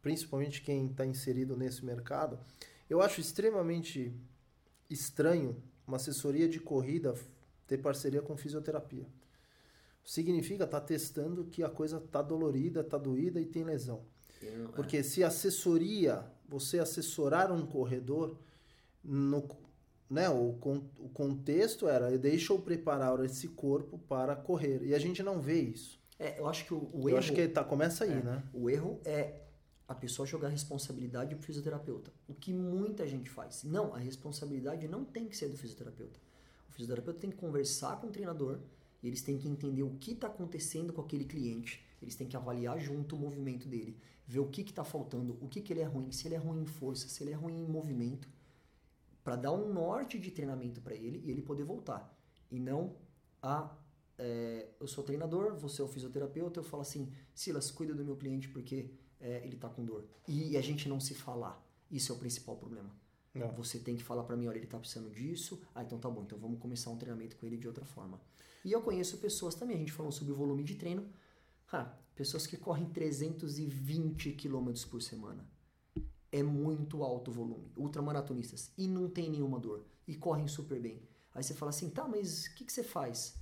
principalmente 0.00 0.62
quem 0.62 0.86
está 0.86 1.04
inserido 1.04 1.54
nesse 1.54 1.84
mercado. 1.84 2.40
Eu 2.88 3.02
acho 3.02 3.20
extremamente 3.20 4.18
estranho 4.88 5.62
uma 5.86 5.98
assessoria 5.98 6.48
de 6.48 6.58
corrida 6.58 7.14
ter 7.66 7.76
parceria 7.78 8.22
com 8.22 8.34
fisioterapia. 8.34 9.06
Significa 10.02 10.64
estar 10.64 10.80
tá 10.80 10.86
testando 10.86 11.44
que 11.44 11.62
a 11.62 11.68
coisa 11.68 11.98
está 11.98 12.22
dolorida, 12.22 12.80
está 12.80 12.96
doída 12.96 13.38
e 13.38 13.44
tem 13.44 13.62
lesão. 13.62 14.00
É. 14.42 14.68
Porque 14.74 15.02
se 15.02 15.22
assessoria, 15.22 16.24
você 16.48 16.78
assessorar 16.78 17.52
um 17.52 17.66
corredor, 17.66 18.38
no, 19.04 19.46
né, 20.08 20.30
o, 20.30 20.56
o 20.98 21.10
contexto 21.10 21.86
era 21.86 22.16
deixa 22.18 22.54
eu 22.54 22.58
preparar 22.58 23.22
esse 23.22 23.48
corpo 23.48 23.98
para 23.98 24.34
correr. 24.34 24.82
E 24.82 24.94
a 24.94 24.98
gente 24.98 25.22
não 25.22 25.42
vê 25.42 25.60
isso. 25.60 25.99
É, 26.20 26.38
eu 26.38 26.46
acho 26.46 26.66
que 26.66 26.74
o, 26.74 26.90
o 26.92 27.08
erro. 27.08 27.10
Eu 27.10 27.18
acho 27.18 27.32
que 27.32 27.48
tá, 27.48 27.64
começa 27.64 28.04
aí, 28.04 28.12
é, 28.12 28.22
né? 28.22 28.42
O 28.52 28.68
erro 28.68 29.00
é 29.06 29.40
a 29.88 29.94
pessoa 29.94 30.26
jogar 30.26 30.48
a 30.48 30.50
responsabilidade 30.50 31.34
pro 31.34 31.44
fisioterapeuta. 31.44 32.12
O 32.28 32.34
que 32.34 32.52
muita 32.52 33.08
gente 33.08 33.30
faz. 33.30 33.64
Não, 33.64 33.94
a 33.94 33.98
responsabilidade 33.98 34.86
não 34.86 35.02
tem 35.02 35.26
que 35.26 35.36
ser 35.36 35.48
do 35.48 35.56
fisioterapeuta. 35.56 36.20
O 36.68 36.72
fisioterapeuta 36.72 37.18
tem 37.18 37.30
que 37.30 37.38
conversar 37.38 37.98
com 38.00 38.08
o 38.08 38.10
treinador 38.10 38.60
e 39.02 39.08
eles 39.08 39.22
têm 39.22 39.38
que 39.38 39.48
entender 39.48 39.82
o 39.82 39.96
que 39.98 40.12
está 40.12 40.26
acontecendo 40.26 40.92
com 40.92 41.00
aquele 41.00 41.24
cliente. 41.24 41.82
Eles 42.02 42.14
têm 42.14 42.28
que 42.28 42.36
avaliar 42.36 42.78
junto 42.78 43.16
o 43.16 43.18
movimento 43.18 43.66
dele, 43.66 43.96
ver 44.26 44.40
o 44.40 44.46
que 44.46 44.60
está 44.60 44.84
faltando, 44.84 45.38
o 45.40 45.48
que, 45.48 45.60
que 45.60 45.72
ele 45.72 45.80
é 45.80 45.84
ruim, 45.84 46.12
se 46.12 46.28
ele 46.28 46.34
é 46.34 46.38
ruim 46.38 46.62
em 46.62 46.66
força, 46.66 47.08
se 47.08 47.24
ele 47.24 47.32
é 47.32 47.34
ruim 47.34 47.62
em 47.62 47.66
movimento, 47.66 48.28
para 49.24 49.36
dar 49.36 49.52
um 49.52 49.72
norte 49.72 50.18
de 50.18 50.30
treinamento 50.30 50.80
para 50.80 50.94
ele 50.94 51.22
e 51.24 51.30
ele 51.30 51.42
poder 51.42 51.64
voltar. 51.64 52.14
E 52.50 52.60
não 52.60 52.94
a 53.42 53.74
é, 54.22 54.68
eu 54.78 54.86
sou 54.86 55.02
treinador, 55.02 55.56
você 55.56 55.80
é 55.80 55.84
o 55.84 55.88
fisioterapeuta, 55.88 56.60
eu 56.60 56.64
falo 56.64 56.82
assim, 56.82 57.10
Silas, 57.34 57.70
cuida 57.70 57.94
do 57.94 58.04
meu 58.04 58.16
cliente 58.16 58.50
porque 58.50 58.90
é, 59.18 59.42
ele 59.44 59.54
está 59.54 59.66
com 59.70 59.82
dor. 59.82 60.04
E, 60.28 60.50
e 60.50 60.56
a 60.58 60.60
gente 60.60 60.90
não 60.90 61.00
se 61.00 61.14
falar. 61.14 61.66
Isso 61.90 62.12
é 62.12 62.14
o 62.14 62.18
principal 62.18 62.54
problema. 62.54 62.94
Não. 63.34 63.50
Você 63.52 63.78
tem 63.78 63.96
que 63.96 64.04
falar 64.04 64.24
para 64.24 64.36
mim, 64.36 64.46
olha, 64.46 64.58
ele 64.58 64.66
está 64.66 64.78
precisando 64.78 65.10
disso. 65.10 65.62
Ah, 65.74 65.82
então 65.82 65.98
tá 65.98 66.10
bom, 66.10 66.22
então 66.22 66.38
vamos 66.38 66.60
começar 66.60 66.90
um 66.90 66.98
treinamento 66.98 67.34
com 67.36 67.46
ele 67.46 67.56
de 67.56 67.66
outra 67.66 67.86
forma. 67.86 68.20
E 68.62 68.72
eu 68.72 68.82
conheço 68.82 69.16
pessoas 69.16 69.54
também, 69.54 69.76
a 69.76 69.78
gente 69.78 69.92
falou 69.92 70.12
sobre 70.12 70.34
o 70.34 70.36
volume 70.36 70.62
de 70.62 70.74
treino. 70.74 71.08
Ah, 71.72 71.96
pessoas 72.14 72.46
que 72.46 72.58
correm 72.58 72.90
320 72.90 74.32
km 74.32 74.70
por 74.90 75.00
semana. 75.00 75.48
É 76.30 76.42
muito 76.42 77.02
alto 77.02 77.30
o 77.30 77.34
volume. 77.34 77.72
Ultramaratonistas. 77.74 78.70
E 78.76 78.86
não 78.86 79.08
tem 79.08 79.30
nenhuma 79.30 79.58
dor. 79.58 79.86
E 80.06 80.14
correm 80.14 80.46
super 80.46 80.78
bem. 80.78 81.00
Aí 81.34 81.42
você 81.42 81.54
fala 81.54 81.70
assim, 81.70 81.88
tá, 81.88 82.06
mas 82.06 82.46
o 82.46 82.54
que, 82.54 82.66
que 82.66 82.72
você 82.72 82.84
faz? 82.84 83.39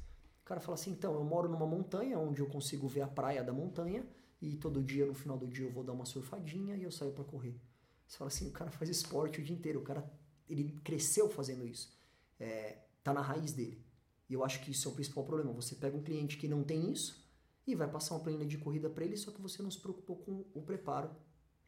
Cara 0.49 0.63
fala 0.63 0.77
assim, 0.77 0.93
então, 0.93 1.13
eu 1.13 1.23
moro 1.23 1.47
numa 1.47 1.67
montanha 1.67 2.19
onde 2.19 2.41
eu 2.41 2.47
consigo 2.47 2.89
ver 2.89 3.03
a 3.03 3.07
praia 3.07 3.45
da 3.45 3.53
montanha 3.53 4.03
e 4.41 4.57
todo 4.57 4.83
dia, 4.83 5.05
no 5.05 5.13
final 5.13 5.37
do 5.37 5.47
dia, 5.47 5.67
eu 5.67 5.71
vou 5.71 5.85
dar 5.85 5.93
uma 5.93 6.07
surfadinha 6.07 6.75
e 6.75 6.85
eu 6.85 6.91
saio 6.91 7.13
para 7.13 7.23
correr. 7.23 7.61
Você 8.07 8.17
fala 8.17 8.29
assim, 8.29 8.49
o 8.49 8.51
cara 8.51 8.71
faz 8.71 8.89
esporte 8.89 9.43
o 9.43 9.45
dia 9.45 9.55
inteiro, 9.55 9.81
o 9.81 9.83
cara 9.83 10.11
ele 10.49 10.81
cresceu 10.83 11.29
fazendo 11.29 11.67
isso. 11.67 11.95
É, 12.41 12.79
tá 13.05 13.13
na 13.13 13.21
raiz 13.21 13.53
dele. 13.53 13.85
E 14.27 14.33
eu 14.33 14.43
acho 14.43 14.63
que 14.63 14.71
isso 14.71 14.89
é 14.89 14.91
o 14.91 14.95
principal 14.95 15.23
problema. 15.23 15.53
Você 15.53 15.75
pega 15.75 15.95
um 15.95 16.03
cliente 16.03 16.39
que 16.39 16.49
não 16.49 16.65
tem 16.65 16.91
isso 16.91 17.23
e 17.67 17.75
vai 17.75 17.87
passar 17.87 18.15
uma 18.15 18.23
planilha 18.23 18.47
de 18.47 18.57
corrida 18.57 18.89
para 18.89 19.05
ele, 19.05 19.19
só 19.19 19.31
que 19.31 19.43
você 19.43 19.63
não 19.63 19.71
se 19.71 19.79
preocupou 19.79 20.17
com 20.17 20.47
o 20.55 20.63
preparo 20.63 21.11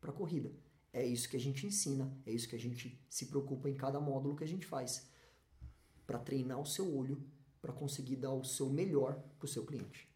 para 0.00 0.08
a 0.08 0.14
corrida. 0.14 0.50
É 0.90 1.04
isso 1.04 1.28
que 1.28 1.36
a 1.36 1.40
gente 1.40 1.66
ensina, 1.66 2.10
é 2.24 2.32
isso 2.32 2.48
que 2.48 2.56
a 2.56 2.58
gente 2.58 2.98
se 3.10 3.26
preocupa 3.26 3.68
em 3.68 3.74
cada 3.74 4.00
módulo 4.00 4.34
que 4.34 4.44
a 4.44 4.48
gente 4.48 4.64
faz. 4.64 5.06
Para 6.06 6.18
treinar 6.18 6.58
o 6.58 6.64
seu 6.64 6.96
olho, 6.96 7.22
para 7.60 7.72
conseguir 7.72 8.16
dar 8.16 8.32
o 8.32 8.44
seu 8.44 8.68
melhor 8.68 9.14
para 9.38 9.44
o 9.44 9.48
seu 9.48 9.64
cliente. 9.64 10.10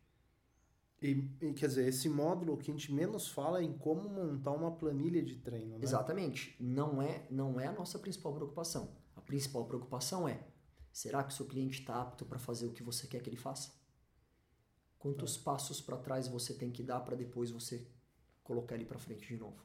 E, 1.02 1.30
e, 1.42 1.52
quer 1.52 1.68
dizer, 1.68 1.86
esse 1.86 2.08
módulo 2.08 2.56
que 2.56 2.70
a 2.70 2.74
gente 2.74 2.90
menos 2.90 3.28
fala 3.28 3.60
é 3.60 3.62
em 3.62 3.76
como 3.76 4.08
montar 4.08 4.52
uma 4.52 4.70
planilha 4.70 5.22
de 5.22 5.36
treino, 5.36 5.76
né? 5.76 5.84
Exatamente. 5.84 6.56
Não 6.58 7.02
é, 7.02 7.26
não 7.30 7.60
é 7.60 7.66
a 7.66 7.72
nossa 7.72 7.98
principal 7.98 8.32
preocupação. 8.32 8.96
A 9.14 9.20
principal 9.20 9.66
preocupação 9.66 10.26
é: 10.26 10.42
será 10.90 11.22
que 11.22 11.32
o 11.32 11.36
seu 11.36 11.44
cliente 11.44 11.80
está 11.80 12.00
apto 12.00 12.24
para 12.24 12.38
fazer 12.38 12.66
o 12.66 12.72
que 12.72 12.82
você 12.82 13.06
quer 13.06 13.20
que 13.20 13.28
ele 13.28 13.36
faça? 13.36 13.72
Quantos 14.98 15.36
é. 15.36 15.42
passos 15.42 15.80
para 15.80 15.98
trás 15.98 16.26
você 16.26 16.54
tem 16.54 16.70
que 16.70 16.82
dar 16.82 17.00
para 17.00 17.14
depois 17.14 17.50
você 17.50 17.86
colocar 18.42 18.74
ele 18.74 18.86
para 18.86 18.98
frente 18.98 19.28
de 19.28 19.36
novo? 19.36 19.62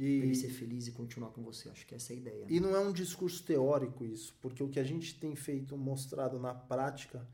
E... 0.00 0.22
Ele 0.22 0.34
ser 0.34 0.48
feliz 0.48 0.86
e 0.86 0.92
continuar 0.92 1.30
com 1.30 1.42
você. 1.42 1.68
Acho 1.68 1.86
que 1.86 1.94
essa 1.94 2.14
é 2.14 2.16
a 2.16 2.18
ideia. 2.18 2.40
Né? 2.40 2.46
E 2.48 2.58
não 2.58 2.74
é 2.74 2.80
um 2.80 2.90
discurso 2.90 3.44
teórico 3.44 4.02
isso, 4.02 4.34
porque 4.40 4.62
o 4.62 4.68
que 4.68 4.80
a 4.80 4.84
gente 4.84 5.14
tem 5.20 5.36
feito, 5.36 5.76
mostrado 5.76 6.40
na 6.40 6.54
prática, 6.54 7.28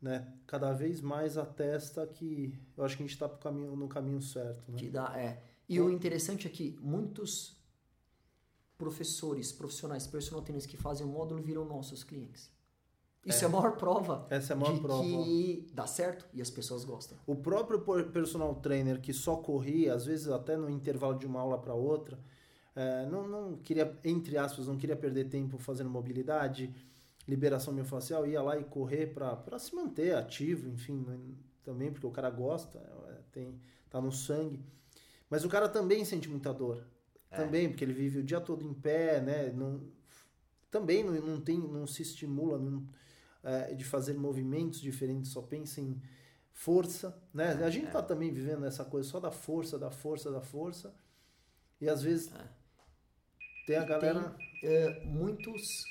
né, 0.00 0.32
cada 0.46 0.72
vez 0.72 1.00
mais 1.00 1.36
atesta 1.36 2.06
que 2.06 2.54
eu 2.76 2.84
acho 2.84 2.96
que 2.96 3.02
a 3.02 3.06
gente 3.06 3.14
está 3.14 3.28
caminho, 3.28 3.74
no 3.74 3.88
caminho 3.88 4.22
certo. 4.22 4.70
Né? 4.70 4.78
Que 4.78 4.88
dá, 4.88 5.12
é. 5.18 5.42
E 5.68 5.80
o 5.80 5.90
interessante 5.90 6.46
é 6.46 6.50
que 6.50 6.78
muitos 6.80 7.56
professores, 8.78 9.50
profissionais, 9.50 10.06
personal 10.06 10.42
trainers 10.42 10.66
que 10.66 10.76
fazem 10.76 11.04
o 11.04 11.08
módulo 11.08 11.42
viram 11.42 11.64
nossos 11.64 12.04
clientes. 12.04 12.52
Isso 13.26 13.44
é, 13.44 13.46
é 13.46 13.46
a 13.46 13.50
maior 13.50 13.76
prova. 13.76 14.26
Essa 14.30 14.52
é 14.52 14.56
a 14.56 14.58
maior 14.58 14.74
de 14.74 14.80
prova. 14.80 15.02
que 15.02 15.66
dá 15.72 15.86
certo 15.86 16.26
e 16.32 16.40
as 16.40 16.48
pessoas 16.48 16.84
gostam. 16.84 17.18
O 17.26 17.34
próprio 17.34 17.80
personal 18.12 18.54
trainer 18.54 19.00
que 19.00 19.12
só 19.12 19.36
corria, 19.36 19.94
às 19.94 20.06
vezes 20.06 20.28
até 20.28 20.56
no 20.56 20.70
intervalo 20.70 21.18
de 21.18 21.26
uma 21.26 21.40
aula 21.40 21.58
para 21.58 21.74
outra, 21.74 22.18
é, 22.74 23.06
não, 23.06 23.26
não 23.26 23.56
queria, 23.56 23.98
entre 24.04 24.38
aspas, 24.38 24.68
não 24.68 24.76
queria 24.76 24.96
perder 24.96 25.28
tempo 25.28 25.58
fazendo 25.58 25.90
mobilidade, 25.90 26.72
liberação 27.26 27.74
miofascial, 27.74 28.26
ia 28.26 28.40
lá 28.40 28.56
e 28.58 28.64
correr 28.64 29.06
para 29.08 29.58
se 29.58 29.74
manter 29.74 30.14
ativo, 30.14 30.68
enfim, 30.68 31.04
né, 31.06 31.18
também 31.64 31.90
porque 31.90 32.06
o 32.06 32.10
cara 32.10 32.30
gosta, 32.30 32.78
é, 33.08 33.18
tem, 33.32 33.58
tá 33.90 34.00
no 34.00 34.12
sangue. 34.12 34.64
Mas 35.28 35.44
o 35.44 35.48
cara 35.48 35.68
também 35.68 36.04
sente 36.04 36.28
muita 36.28 36.52
dor. 36.52 36.84
É. 37.30 37.36
Também, 37.36 37.68
porque 37.68 37.82
ele 37.82 37.92
vive 37.92 38.20
o 38.20 38.22
dia 38.22 38.40
todo 38.40 38.62
em 38.62 38.72
pé, 38.72 39.20
né? 39.20 39.50
Não, 39.50 39.80
também 40.70 41.02
não, 41.02 41.14
não, 41.14 41.40
tem, 41.40 41.58
não 41.58 41.86
se 41.86 42.02
estimula 42.02 42.58
não, 42.58 42.86
é, 43.46 43.74
de 43.74 43.84
fazer 43.84 44.14
movimentos 44.14 44.80
diferentes, 44.80 45.30
só 45.30 45.40
pensa 45.40 45.80
em 45.80 46.02
força, 46.52 47.16
né? 47.32 47.52
A 47.64 47.70
gente 47.70 47.86
está 47.86 48.00
é. 48.00 48.02
também 48.02 48.32
vivendo 48.32 48.66
essa 48.66 48.84
coisa 48.84 49.08
só 49.08 49.20
da 49.20 49.30
força, 49.30 49.78
da 49.78 49.90
força, 49.90 50.30
da 50.30 50.40
força, 50.40 50.94
e 51.80 51.88
às 51.88 52.02
vezes 52.02 52.32
é. 52.34 52.48
tem 53.66 53.76
a 53.76 53.82
e 53.82 53.86
galera... 53.86 54.30
Tem, 54.30 54.46
é, 54.62 55.04
muitos 55.04 55.84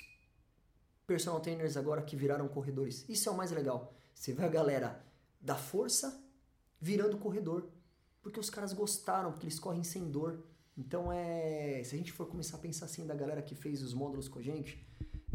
personal 1.06 1.40
trainers 1.40 1.78
agora 1.78 2.02
que 2.02 2.16
viraram 2.16 2.48
corredores. 2.48 3.06
Isso 3.08 3.30
é 3.30 3.32
o 3.32 3.38
mais 3.38 3.52
legal. 3.52 3.94
Você 4.14 4.34
vê 4.34 4.44
a 4.44 4.50
galera 4.50 5.06
da 5.40 5.56
força 5.56 6.22
virando 6.82 7.18
corredor. 7.18 7.70
Porque 8.22 8.40
os 8.40 8.50
caras 8.50 8.74
gostaram, 8.74 9.32
porque 9.32 9.46
eles 9.46 9.60
correm 9.60 9.84
sem 9.84 10.10
dor. 10.10 10.44
Então 10.76 11.12
é. 11.12 11.84
Se 11.84 11.94
a 11.94 11.98
gente 11.98 12.12
for 12.12 12.26
começar 12.26 12.58
a 12.58 12.60
pensar 12.60 12.86
assim 12.86 13.06
da 13.06 13.14
galera 13.14 13.42
que 13.42 13.54
fez 13.54 13.84
os 13.84 13.94
módulos 13.94 14.28
com 14.28 14.40
a 14.40 14.42
gente, 14.42 14.84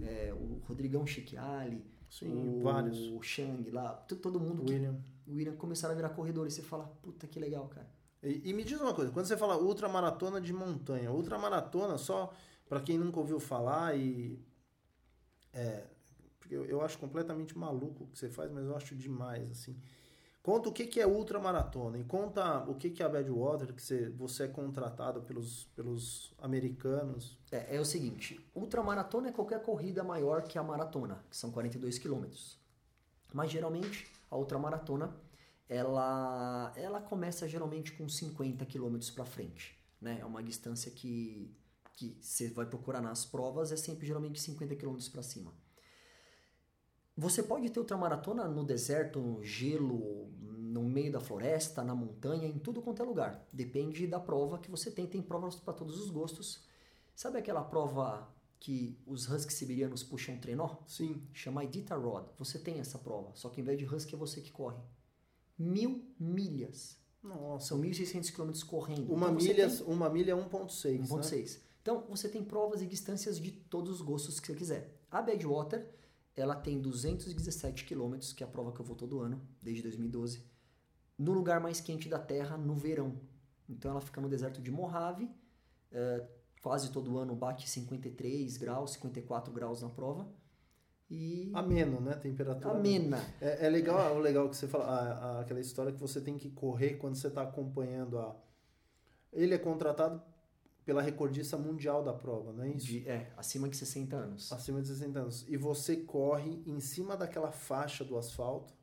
é, 0.03 0.35
o 0.35 0.61
Rodrigão 0.67 1.07
Chiquiali, 1.07 1.85
o, 2.23 2.63
vários. 2.63 2.99
o 3.09 3.23
Shang 3.23 3.71
lá, 3.71 3.95
todo 3.95 4.41
mundo. 4.41 4.63
William. 4.69 4.95
Que, 4.95 5.31
o 5.31 5.35
William 5.35 5.57
começaram 5.57 5.93
a 5.93 5.97
virar 5.97 6.11
corredor 6.11 6.47
e 6.47 6.51
você 6.51 6.63
fala, 6.63 6.87
puta 7.03 7.27
que 7.27 7.39
legal, 7.39 7.69
cara. 7.69 7.89
E, 8.23 8.51
e 8.51 8.53
me 8.53 8.65
diz 8.65 8.81
uma 8.81 8.93
coisa, 8.93 9.13
quando 9.13 9.27
você 9.27 9.37
fala 9.37 9.57
ultramaratona 9.57 10.41
de 10.41 10.53
montanha, 10.53 11.11
ultramaratona, 11.11 11.97
só 11.97 12.33
para 12.69 12.81
quem 12.81 12.99
nunca 12.99 13.19
ouviu 13.19 13.41
falar 13.41 13.97
e 13.97 14.39
é, 15.53 15.85
porque 16.39 16.55
eu, 16.55 16.65
eu 16.67 16.83
acho 16.83 16.99
completamente 16.99 17.57
maluco 17.57 18.05
o 18.05 18.07
que 18.09 18.19
você 18.19 18.29
faz, 18.29 18.51
mas 18.51 18.65
eu 18.65 18.77
acho 18.77 18.95
demais, 18.97 19.51
assim. 19.51 19.77
Conta 20.43 20.71
o 20.71 20.73
que, 20.73 20.87
que 20.87 21.01
é 21.01 21.07
ultramaratona 21.07 21.99
e 21.99 22.05
conta 22.05 22.65
o 22.69 22.75
que, 22.75 22.89
que 22.91 23.03
é 23.03 23.07
a 23.07 23.09
Badwater, 23.09 23.75
que 23.75 23.83
você, 23.83 24.09
você 24.09 24.45
é 24.45 24.49
contratado 24.49 25.21
pelos, 25.23 25.65
pelos 25.77 26.33
americanos. 26.39 27.39
É, 27.53 27.77
é 27.77 27.81
o 27.81 27.85
seguinte, 27.85 28.41
ultramaratona 28.55 29.29
é 29.29 29.33
qualquer 29.33 29.63
corrida 29.63 30.03
maior 30.03 30.43
que 30.43 30.59
a 30.59 30.63
maratona, 30.63 31.23
que 31.29 31.37
são 31.37 31.51
42 31.51 31.99
quilômetros. 31.99 32.59
Mas 33.35 33.51
geralmente 33.51 34.11
a 34.31 34.37
ultramaratona 34.37 35.15
ela, 35.69 36.73
ela 36.75 37.01
começa 37.01 37.47
geralmente 37.47 37.93
com 37.93 38.09
50 38.09 38.65
quilômetros 38.67 39.11
para 39.11 39.25
frente. 39.25 39.79
Né? 40.01 40.19
É 40.21 40.25
uma 40.25 40.43
distância 40.43 40.91
que 40.91 41.55
que 42.01 42.17
você 42.19 42.49
vai 42.49 42.65
procurar 42.65 43.03
nas 43.03 43.27
provas 43.27 43.71
é 43.71 43.77
sempre 43.77 44.07
geralmente 44.07 44.41
50 44.41 44.75
km 44.75 44.97
para 45.13 45.23
cima. 45.23 45.53
Você 47.21 47.43
pode 47.43 47.69
ter 47.69 47.79
ultramaratona 47.79 48.49
no 48.49 48.65
deserto, 48.65 49.21
no 49.21 49.45
gelo, 49.45 50.33
no 50.41 50.83
meio 50.83 51.13
da 51.13 51.21
floresta, 51.21 51.85
na 51.85 51.95
montanha, 51.95 52.49
em 52.49 52.59
tudo 52.59 52.81
quanto 52.81 53.03
é 53.03 53.05
lugar. 53.05 53.47
Depende 53.53 54.07
da 54.07 54.19
prova 54.19 54.59
que 54.59 54.71
você 54.71 54.91
tem. 54.91 55.07
Tem 55.07 55.21
provas 55.21 55.55
para 55.57 55.75
todos 55.75 56.01
os 56.01 56.09
gostos. 56.09 56.65
Sabe 57.15 57.37
aquela 57.37 57.63
prova 57.63 58.27
que 58.59 58.99
os 59.07 59.29
huskies 59.29 59.59
siberianos 59.59 60.03
puxam 60.03 60.39
trenó? 60.39 60.77
Sim. 60.87 61.23
Chama 61.35 61.63
Iditarod. 61.63 62.27
Você 62.39 62.59
tem 62.59 62.81
essa 62.81 62.99
prova, 62.99 63.33
só 63.35 63.51
que 63.51 63.61
em 63.61 63.65
vez 63.65 63.79
de 63.79 63.85
husky 63.85 64.15
é 64.15 64.19
você 64.19 64.41
que 64.41 64.51
corre. 64.51 64.81
Mil 65.59 66.03
milhas. 66.19 66.97
Nossa. 67.23 67.67
São 67.67 67.83
1.600 67.83 68.33
quilômetros 68.33 68.65
correndo. 68.65 69.13
Uma, 69.13 69.27
então 69.27 69.35
milha, 69.35 69.69
tem... 69.69 69.87
uma 69.87 70.09
milha 70.09 70.33
é 70.33 70.35
1.6, 70.35 71.07
1.6. 71.07 71.37
Né? 71.37 71.61
Então, 71.83 72.07
você 72.09 72.31
tem 72.31 72.43
provas 72.43 72.81
e 72.81 72.87
distâncias 72.87 73.39
de 73.39 73.51
todos 73.51 73.91
os 73.91 74.01
gostos 74.01 74.41
que 74.41 74.47
você 74.47 74.55
quiser. 74.55 74.97
A 75.11 75.21
Badwater, 75.21 76.00
ela 76.37 76.55
tem 76.55 76.81
217 76.81 77.85
quilômetros, 77.85 78.33
que 78.33 78.43
é 78.43 78.47
a 78.47 78.51
prova 78.51 78.73
que 78.73 78.81
eu 78.81 78.85
vou 78.85 78.97
todo 78.97 79.21
ano, 79.21 79.41
desde 79.61 79.83
2012, 79.83 80.45
no 81.19 81.33
lugar 81.33 81.61
mais 81.61 81.81
quente 81.81 82.09
da 82.09 82.19
Terra, 82.19 82.57
no 82.57 82.75
verão. 82.75 83.21
Então, 83.69 83.91
ela 83.91 84.01
fica 84.01 84.21
no 84.21 84.29
deserto 84.29 84.61
de 84.61 84.71
Mojave, 84.71 85.31
é, 85.93 86.27
quase 86.63 86.91
todo 86.91 87.19
ano 87.19 87.35
bate 87.35 87.69
53 87.69 88.57
graus, 88.57 88.93
54 88.93 89.53
graus 89.53 89.83
na 89.83 89.89
prova. 89.89 90.29
E... 91.11 91.51
Ameno, 91.53 92.01
né? 92.01 92.15
Temperatura. 92.15 92.75
Amena. 92.75 93.19
É, 93.41 93.67
é 93.67 93.69
legal, 93.69 94.17
é 94.17 94.21
legal 94.21 94.49
que 94.49 94.57
você 94.57 94.69
fala, 94.69 94.85
a, 94.85 94.99
a, 94.99 95.41
aquela 95.41 95.61
história 95.61 95.93
que 95.93 95.99
você 95.99 96.21
tem 96.21 96.39
que 96.39 96.51
correr 96.51 96.95
quando 96.95 97.17
você 97.17 97.27
está 97.27 97.43
acompanhando 97.43 98.19
a. 98.19 98.37
Ele 99.33 99.55
é 99.55 99.59
contratado 99.59 100.23
pela 100.91 101.03
recordista 101.03 101.57
mundial 101.57 102.03
da 102.03 102.13
prova, 102.13 102.53
não 102.53 102.65
é 102.65 102.71
isso? 102.71 102.87
De, 102.87 103.09
é, 103.09 103.31
acima 103.37 103.69
de 103.69 103.77
60 103.77 104.17
anos. 104.17 104.53
Acima 104.53 104.83
de 104.83 104.89
60 104.89 105.21
anos. 105.21 105.45
E 105.47 105.57
você 105.57 105.99
corre 105.99 106.61
em 106.67 106.81
cima 106.81 107.17
daquela 107.17 107.53
faixa 107.53 108.05
do 108.05 108.19
asfalto, 108.19 108.75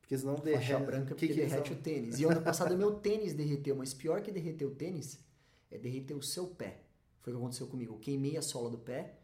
porque 0.00 0.18
senão 0.18 0.34
derrete. 0.34 0.72
Faixa 0.72 0.84
branca 0.84 1.14
porque 1.14 1.28
que 1.28 1.34
que 1.34 1.40
derrete 1.40 1.72
o 1.72 1.76
tênis. 1.76 2.18
E 2.18 2.24
ano 2.24 2.42
passado 2.42 2.76
meu 2.76 2.96
tênis 2.96 3.32
derreteu, 3.32 3.76
mas 3.76 3.94
pior 3.94 4.22
que 4.22 4.32
derreter 4.32 4.64
o 4.64 4.72
tênis 4.72 5.24
é 5.70 5.78
derreter 5.78 6.14
o 6.14 6.20
seu 6.22 6.48
pé. 6.48 6.80
Foi 7.20 7.32
o 7.32 7.36
que 7.36 7.40
aconteceu 7.40 7.68
comigo. 7.68 7.94
Eu 7.94 7.98
queimei 8.00 8.36
a 8.36 8.42
sola 8.42 8.68
do 8.68 8.78
pé, 8.78 9.16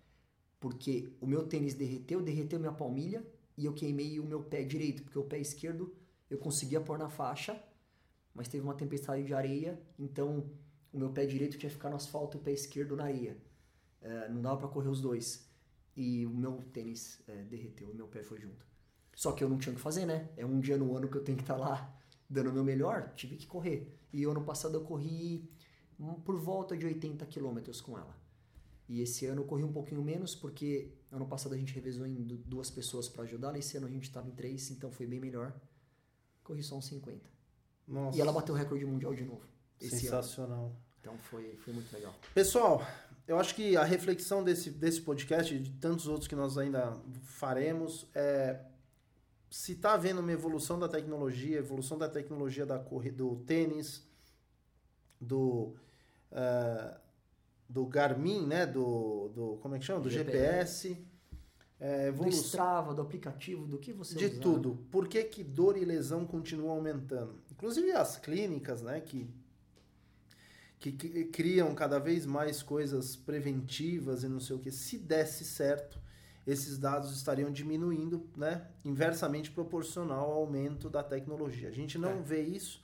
porque 0.61 1.13
o 1.21 1.27
meu 1.27 1.49
tênis 1.49 1.75
derreteu, 1.75 2.23
derreteu 2.23 2.61
minha 2.61 2.71
palmilha 2.71 3.27
e 3.57 3.65
eu 3.65 3.73
queimei 3.73 4.21
o 4.21 4.25
meu 4.25 4.45
pé 4.45 4.63
direito, 4.63 5.03
porque 5.03 5.19
o 5.19 5.25
pé 5.25 5.41
esquerdo 5.41 5.93
eu 6.31 6.39
conseguia 6.39 6.81
pôr 6.81 6.97
na 6.97 7.09
faixa, 7.09 7.61
mas 8.33 8.47
teve 8.47 8.63
uma 8.63 8.75
tempestade 8.75 9.25
de 9.25 9.35
areia, 9.35 9.77
então 9.99 10.49
o 10.93 10.99
meu 10.99 11.11
pé 11.11 11.25
direito 11.25 11.57
tinha 11.57 11.71
que 11.71 11.75
ficar 11.77 11.91
no 11.91 11.97
asfalto 11.97 12.37
e 12.37 12.41
o 12.41 12.43
pé 12.43 12.53
esquerdo 12.53 12.97
na 12.97 13.05
areia. 13.05 13.37
É, 14.01 14.29
não 14.29 14.43
dava 14.43 14.59
para 14.59 14.69
correr 14.69 14.89
os 14.89 15.01
dois. 15.01 15.49
E 15.97 16.27
o 16.27 16.31
meu 16.31 16.63
tênis 16.73 17.23
é, 17.27 17.43
derreteu, 17.45 17.91
o 17.91 17.95
meu 17.95 18.09
pé 18.09 18.23
foi 18.23 18.41
junto. 18.41 18.67
Só 19.15 19.33
que 19.33 19.45
eu 19.45 19.49
não 19.49 19.59
tinha 19.59 19.73
o 19.73 19.77
que 19.77 19.83
fazer, 19.83 20.07
né? 20.07 20.31
É 20.37 20.45
um 20.45 20.61
dia 20.61 20.77
no 20.77 20.97
ano 20.97 21.09
que 21.09 21.17
eu 21.17 21.25
tenho 21.25 21.37
que 21.37 21.45
estar 21.45 21.55
tá 21.55 21.61
lá 21.61 21.99
dando 22.29 22.51
o 22.51 22.53
meu 22.53 22.65
melhor, 22.65 23.13
tive 23.15 23.37
que 23.37 23.47
correr. 23.47 23.99
E 24.13 24.25
ano 24.25 24.43
passado 24.43 24.75
eu 24.75 24.83
corri 24.83 25.51
por 26.25 26.39
volta 26.39 26.77
de 26.77 26.87
80 26.87 27.25
quilômetros 27.27 27.81
com 27.81 27.99
ela. 27.99 28.17
E 28.89 29.01
esse 29.01 29.27
ano 29.27 29.43
eu 29.43 29.47
corri 29.47 29.63
um 29.63 29.73
pouquinho 29.73 30.03
menos, 30.03 30.35
porque 30.35 30.93
ano 31.11 31.27
passado 31.27 31.55
a 31.55 31.59
gente 31.59 31.75
revezou 31.75 32.07
em 32.07 32.25
duas 32.47 32.71
pessoas 32.71 33.09
para 33.09 33.23
ajudar, 33.23 33.57
esse 33.57 33.77
ano 33.77 33.87
a 33.87 33.91
gente 33.91 34.05
estava 34.05 34.29
em 34.29 34.33
três, 34.33 34.71
então 34.71 34.91
foi 34.91 35.07
bem 35.07 35.21
melhor. 35.21 35.55
Corri 36.43 36.63
só 36.63 36.77
uns 36.77 36.87
50. 36.87 37.31
Nossa. 37.87 38.17
E 38.17 38.21
ela 38.21 38.33
bateu 38.33 38.55
o 38.55 38.59
recorde 38.59 38.85
mundial 38.85 39.15
de 39.15 39.25
novo. 39.25 39.52
Sensacional. 39.89 40.67
Ano. 40.67 40.77
Então 41.01 41.19
foi, 41.19 41.57
foi 41.57 41.73
muito 41.73 41.93
legal. 41.93 42.15
Pessoal, 42.35 42.87
eu 43.27 43.39
acho 43.39 43.55
que 43.55 43.77
a 43.77 43.85
reflexão 43.85 44.43
desse, 44.43 44.71
desse 44.71 45.01
podcast 45.01 45.55
e 45.55 45.59
de 45.59 45.71
tantos 45.73 46.07
outros 46.07 46.29
que 46.29 46.37
nós 46.37 46.57
ainda 46.57 46.97
faremos 47.23 48.07
é 48.15 48.61
se 49.51 49.73
está 49.73 49.95
havendo 49.95 50.21
uma 50.21 50.33
evolução 50.33 50.79
da 50.79 50.89
tecnologia, 50.89 51.59
evolução 51.59 51.99
da 51.99 52.09
tecnologia 52.09 52.65
da 52.65 52.79
do 52.79 53.37
tênis, 53.45 54.03
do 55.21 55.75
uh, 56.31 57.03
do 57.69 57.87
Garmin, 57.87 58.47
né, 58.47 58.67
do, 58.67 59.29
do 59.35 59.59
como 59.61 59.75
é 59.75 59.79
que 59.79 59.85
chama, 59.85 60.01
do 60.01 60.11
GPS, 60.11 60.89
GPS 60.89 61.13
é, 61.83 62.07
evolução, 62.07 62.41
do 62.41 62.47
Strava, 62.47 62.95
do 62.95 63.03
aplicativo, 63.03 63.67
do 63.67 63.77
que 63.77 63.93
você 63.93 64.15
de 64.15 64.27
usar. 64.27 64.41
tudo. 64.41 64.79
Por 64.89 65.09
que 65.09 65.25
que 65.25 65.43
dor 65.43 65.77
e 65.77 65.85
lesão 65.85 66.25
continuam 66.25 66.71
aumentando? 66.71 67.43
Inclusive 67.51 67.91
as 67.91 68.17
clínicas, 68.17 68.83
né, 68.83 69.01
que 69.01 69.29
que 70.91 71.25
criam 71.27 71.75
cada 71.75 71.99
vez 71.99 72.27
mais 72.27 72.63
coisas 72.63 73.15
preventivas 73.15 74.25
e 74.25 74.29
não 74.29 74.41
sei 74.41 74.57
o 74.57 74.59
que. 74.59 74.73
Se 74.73 74.99
desse 74.99 75.45
certo, 75.45 76.01
esses 76.47 76.79
dados 76.79 77.15
estariam 77.15 77.53
diminuindo, 77.53 78.27
né? 78.37 78.67
Inversamente 78.85 79.51
proporcional 79.51 80.31
ao 80.31 80.39
aumento 80.39 80.91
da 80.91 81.03
tecnologia. 81.03 81.69
A 81.69 81.73
gente 81.73 81.99
não 81.99 82.19
é. 82.19 82.23
vê 82.23 82.43
isso. 82.43 82.83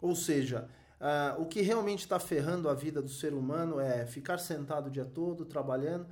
Ou 0.00 0.14
seja, 0.14 0.68
uh, 1.00 1.42
o 1.42 1.46
que 1.46 1.60
realmente 1.60 2.00
está 2.00 2.18
ferrando 2.18 2.68
a 2.68 2.74
vida 2.74 3.02
do 3.02 3.10
ser 3.10 3.34
humano 3.34 3.78
é 3.78 4.06
ficar 4.06 4.38
sentado 4.38 4.86
o 4.86 4.90
dia 4.90 5.04
todo, 5.04 5.44
trabalhando, 5.44 6.06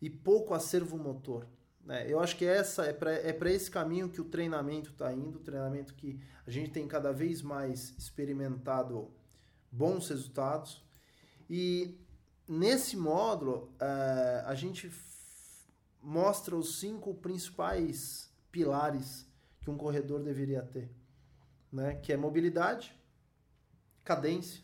e 0.00 0.08
pouco 0.08 0.54
acervo 0.54 0.96
motor. 0.96 1.46
Né? 1.84 2.06
Eu 2.08 2.20
acho 2.20 2.36
que 2.36 2.44
essa 2.44 2.84
é 2.84 2.92
para 2.92 3.12
é 3.12 3.52
esse 3.52 3.70
caminho 3.70 4.08
que 4.08 4.20
o 4.20 4.24
treinamento 4.24 4.90
está 4.90 5.12
indo, 5.12 5.36
o 5.36 5.42
treinamento 5.42 5.94
que 5.94 6.18
a 6.46 6.50
gente 6.50 6.70
tem 6.70 6.86
cada 6.86 7.12
vez 7.12 7.42
mais 7.42 7.94
experimentado 7.98 9.10
bons 9.72 10.08
resultados. 10.08 10.84
E 11.48 11.98
nesse 12.46 12.96
módulo, 12.96 13.74
uh, 13.80 14.46
a 14.46 14.54
gente 14.54 14.92
mostra 16.02 16.54
os 16.54 16.78
cinco 16.78 17.14
principais 17.14 18.30
pilares 18.50 19.26
que 19.60 19.70
um 19.70 19.76
corredor 19.76 20.22
deveria 20.22 20.62
ter, 20.62 20.90
né? 21.72 21.94
Que 21.94 22.12
é 22.12 22.16
mobilidade, 22.16 22.94
cadência, 24.04 24.62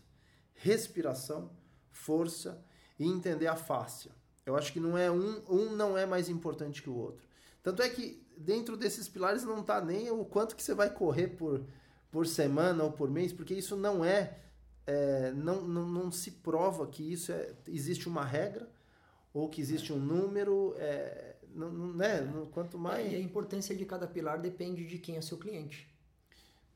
respiração, 0.55 1.51
força 1.91 2.63
e 2.99 3.07
entender 3.07 3.47
a 3.47 3.57
fáscia. 3.57 4.11
Eu 4.45 4.57
acho 4.57 4.73
que 4.73 4.81
não 4.81 4.99
é 4.99 5.11
um, 5.11 5.43
um 5.49 5.77
não 5.77 5.97
é 5.97 6.05
mais 6.05 6.29
importante 6.29 6.83
que 6.83 6.91
o 6.91 6.97
outro. 6.97 7.27
Tanto 7.63 7.83
é 7.83 7.89
que 7.89 8.27
dentro 8.37 8.77
desses 8.77 9.09
pilares 9.09 9.45
não 9.45 9.61
está 9.61 9.81
nem 9.81 10.11
o 10.11 10.25
quanto 10.25 10.57
que 10.57 10.63
você 10.63 10.75
vai 10.75 10.91
correr 10.91 11.29
por, 11.29 11.65
por 12.11 12.27
semana 12.27 12.83
ou 12.83 12.93
por 12.93 13.11
mês, 13.11 13.33
porque 13.33 13.55
isso 13.55 13.77
não 13.77 14.05
é 14.05 14.39
é, 14.89 15.33
não, 15.33 15.69
não, 15.69 15.87
não, 15.87 16.11
se 16.11 16.31
prova 16.31 16.87
que 16.87 17.03
isso 17.13 17.31
é, 17.31 17.55
existe 17.67 18.09
uma 18.09 18.25
regra 18.25 18.67
ou 19.35 19.47
que 19.47 19.61
existe 19.61 19.93
um 19.93 19.99
número, 19.99 20.75
é, 20.79 21.37
não, 21.55 21.71
não, 21.71 21.93
né? 21.93 22.27
quanto 22.53 22.79
mais... 22.79 23.07
É, 23.07 23.11
e 23.11 23.15
a 23.17 23.21
importância 23.21 23.77
de 23.77 23.85
cada 23.85 24.07
pilar 24.07 24.41
depende 24.41 24.87
de 24.87 24.99
quem 24.99 25.19
é 25.19 25.21
seu 25.21 25.37
cliente. 25.37 25.87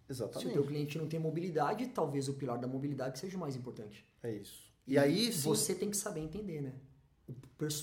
Exatamente. 0.06 0.42
Se 0.42 0.50
o 0.50 0.52
teu 0.52 0.66
cliente 0.66 0.98
não 0.98 1.08
tem 1.08 1.18
mobilidade, 1.18 1.86
talvez 1.86 2.28
o 2.28 2.34
pilar 2.34 2.58
da 2.58 2.68
mobilidade 2.68 3.18
seja 3.18 3.34
o 3.34 3.40
mais 3.40 3.56
importante. 3.56 4.06
É 4.22 4.30
isso. 4.30 4.70
E, 4.86 4.92
e 4.92 4.98
aí 4.98 5.32
sim, 5.32 5.40
você 5.40 5.74
tem 5.74 5.88
que 5.88 5.96
saber 5.96 6.20
entender, 6.20 6.60
né? 6.60 6.74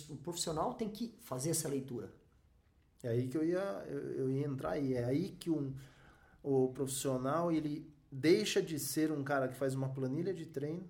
o 0.09 0.17
profissional 0.17 0.75
tem 0.75 0.89
que 0.89 1.15
fazer 1.21 1.49
essa 1.49 1.67
leitura. 1.67 2.13
É 3.01 3.07
aí 3.07 3.27
que 3.27 3.37
eu 3.37 3.43
ia, 3.43 3.83
eu, 3.87 3.99
eu 4.11 4.29
ia 4.29 4.45
entrar 4.45 4.71
aí. 4.71 4.93
É 4.93 5.05
aí 5.05 5.29
que 5.31 5.49
um, 5.49 5.73
o 6.43 6.67
profissional 6.67 7.51
ele 7.51 7.91
deixa 8.11 8.61
de 8.61 8.79
ser 8.79 9.11
um 9.11 9.23
cara 9.23 9.47
que 9.47 9.55
faz 9.55 9.75
uma 9.75 9.89
planilha 9.89 10.33
de 10.33 10.45
treino 10.45 10.89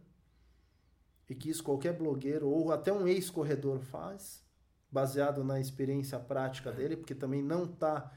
e 1.30 1.36
que 1.36 1.50
isso 1.50 1.64
qualquer 1.64 1.94
blogueiro 1.94 2.48
ou 2.48 2.72
até 2.72 2.92
um 2.92 3.08
ex-corredor 3.08 3.80
faz, 3.80 4.44
baseado 4.92 5.44
na 5.44 5.60
experiência 5.60 6.20
prática 6.20 6.72
dele, 6.72 6.98
porque 6.98 7.14
também 7.14 7.44
não 7.44 7.68
tá. 7.68 8.12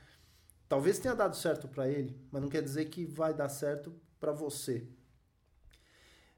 Talvez 0.68 0.98
tenha 0.98 1.14
dado 1.14 1.36
certo 1.36 1.68
para 1.68 1.88
ele, 1.88 2.18
mas 2.30 2.40
não 2.40 2.48
quer 2.48 2.62
dizer 2.62 2.86
que 2.86 3.04
vai 3.04 3.34
dar 3.34 3.48
certo 3.48 3.94
para 4.18 4.32
você. 4.32 4.88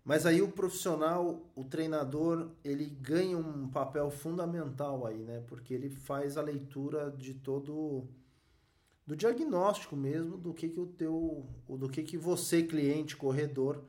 Mas 0.04 0.26
aí 0.26 0.42
o 0.42 0.52
profissional, 0.52 1.50
o 1.54 1.64
treinador, 1.64 2.50
ele 2.62 2.84
ganha 2.84 3.38
um 3.38 3.70
papel 3.70 4.10
fundamental 4.10 5.06
aí, 5.06 5.22
né? 5.24 5.42
Porque 5.46 5.72
ele 5.72 5.88
faz 5.88 6.36
a 6.36 6.42
leitura 6.42 7.10
de 7.10 7.34
todo 7.34 8.06
do 9.06 9.14
diagnóstico 9.14 9.96
mesmo 9.96 10.36
do 10.38 10.54
que 10.54 10.68
que 10.68 10.80
o 10.80 10.86
teu, 10.86 11.46
do 11.68 11.88
que 11.88 12.02
que 12.02 12.16
você 12.16 12.62
cliente, 12.62 13.16
corredor 13.16 13.84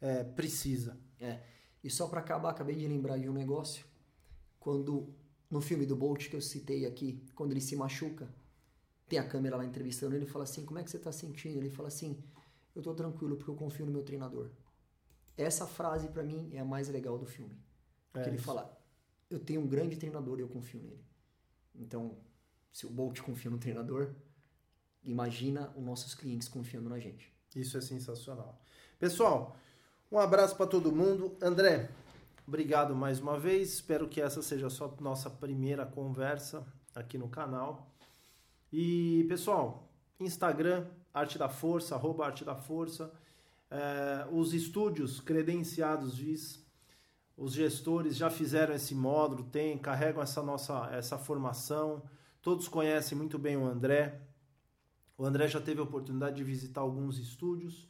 é, 0.00 0.24
precisa. 0.24 0.98
É. 1.20 1.40
E 1.82 1.90
só 1.90 2.08
para 2.08 2.20
acabar, 2.20 2.50
acabei 2.50 2.74
de 2.74 2.86
lembrar 2.86 3.18
de 3.18 3.28
um 3.28 3.32
negócio. 3.32 3.86
Quando 4.58 5.14
no 5.48 5.60
filme 5.60 5.86
do 5.86 5.94
Bolt 5.94 6.28
que 6.28 6.34
eu 6.34 6.40
citei 6.40 6.84
aqui, 6.84 7.22
quando 7.34 7.52
ele 7.52 7.60
se 7.60 7.76
machuca, 7.76 8.28
tem 9.08 9.18
a 9.18 9.28
câmera 9.28 9.56
lá 9.56 9.64
entrevistando 9.64 10.16
ele, 10.16 10.26
fala 10.26 10.44
assim: 10.44 10.64
"Como 10.64 10.78
é 10.78 10.82
que 10.82 10.90
você 10.90 10.98
tá 10.98 11.12
sentindo?" 11.12 11.58
Ele 11.58 11.70
fala 11.70 11.88
assim: 11.88 12.20
"Eu 12.74 12.82
tô 12.82 12.92
tranquilo 12.92 13.36
porque 13.36 13.50
eu 13.50 13.54
confio 13.54 13.86
no 13.86 13.92
meu 13.92 14.02
treinador." 14.02 14.50
Essa 15.36 15.66
frase 15.66 16.08
para 16.08 16.24
mim 16.24 16.50
é 16.52 16.58
a 16.58 16.64
mais 16.64 16.88
legal 16.88 17.16
do 17.18 17.26
filme. 17.26 17.56
É 18.14 18.26
ele 18.26 18.38
fala: 18.38 18.76
Eu 19.30 19.38
tenho 19.38 19.60
um 19.60 19.66
grande 19.66 19.96
treinador 19.96 20.38
e 20.38 20.42
eu 20.42 20.48
confio 20.48 20.80
nele. 20.82 21.04
Então, 21.74 22.18
se 22.72 22.86
o 22.86 22.90
Bolt 22.90 23.20
confia 23.20 23.50
no 23.50 23.58
treinador, 23.58 24.14
imagina 25.06 25.72
os 25.76 25.84
nossos 25.84 26.14
clientes 26.14 26.48
confiando 26.48 26.88
na 26.88 26.98
gente. 26.98 27.32
Isso 27.54 27.78
é 27.78 27.80
sensacional. 27.80 28.60
Pessoal, 28.98 29.56
um 30.10 30.18
abraço 30.18 30.56
para 30.56 30.66
todo 30.66 30.92
mundo. 30.92 31.36
André, 31.40 31.90
obrigado 32.46 32.94
mais 32.94 33.20
uma 33.20 33.38
vez. 33.38 33.74
Espero 33.74 34.08
que 34.08 34.20
essa 34.20 34.42
seja 34.42 34.68
só 34.68 34.94
nossa 35.00 35.30
primeira 35.30 35.86
conversa 35.86 36.66
aqui 36.94 37.16
no 37.16 37.28
canal. 37.28 37.90
E, 38.72 39.24
pessoal, 39.28 39.88
Instagram, 40.20 40.86
Arte 41.14 41.38
da 41.38 41.48
Força, 41.48 41.94
arroba 41.94 42.26
Arte 42.26 42.44
da 42.44 42.54
Força. 42.54 43.12
É, 43.70 44.26
os 44.30 44.52
estúdios 44.52 45.20
credenciados 45.20 46.16
VIS, 46.16 46.64
os 47.36 47.52
gestores 47.52 48.16
já 48.16 48.30
fizeram 48.30 48.74
esse 48.74 48.94
módulo, 48.94 49.44
tem, 49.44 49.76
carregam 49.76 50.22
essa 50.22 50.42
nossa 50.42 50.88
essa 50.92 51.18
formação. 51.18 52.02
Todos 52.40 52.68
conhecem 52.68 53.16
muito 53.16 53.38
bem 53.38 53.56
o 53.56 53.66
André. 53.66 54.25
O 55.18 55.24
André 55.24 55.48
já 55.48 55.60
teve 55.60 55.80
a 55.80 55.82
oportunidade 55.82 56.36
de 56.36 56.44
visitar 56.44 56.80
alguns 56.80 57.18
estúdios 57.18 57.88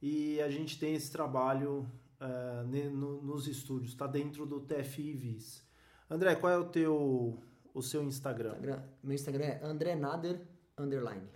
e 0.00 0.40
a 0.40 0.50
gente 0.50 0.78
tem 0.78 0.94
esse 0.94 1.10
trabalho 1.10 1.86
é, 2.20 2.62
no, 2.90 3.22
nos 3.22 3.46
estúdios, 3.46 3.92
está 3.92 4.06
dentro 4.06 4.46
do 4.46 4.60
TFI 4.60 5.12
VIS. 5.12 5.62
André, 6.08 6.34
qual 6.36 6.52
é 6.52 6.58
o 6.58 6.64
teu 6.64 7.42
o 7.72 7.82
seu 7.82 8.04
Instagram? 8.04 8.52
Instagram 8.52 8.82
meu 9.02 9.14
Instagram 9.14 9.44
é 9.44 9.64
André 9.64 9.94
Nader 9.94 10.40
underline. 10.78 11.28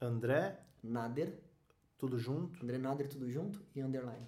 André 0.00 0.60
Nader 0.82 1.38
tudo 1.98 2.18
junto? 2.18 2.62
André 2.62 2.78
Nader, 2.78 3.08
tudo 3.08 3.30
junto 3.30 3.62
e 3.74 3.80
underline. 3.80 4.26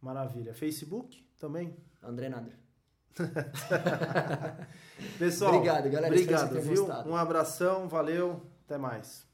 Maravilha. 0.00 0.54
Facebook 0.54 1.26
também? 1.38 1.76
André 2.02 2.28
Nader. 2.28 2.58
Pessoal, 5.18 5.54
obrigado, 5.54 5.90
galera. 5.90 6.14
Obrigado, 6.14 6.60
viu? 6.60 6.86
Um 7.06 7.16
abração, 7.16 7.88
valeu, 7.88 8.42
até 8.64 8.78
mais. 8.78 9.27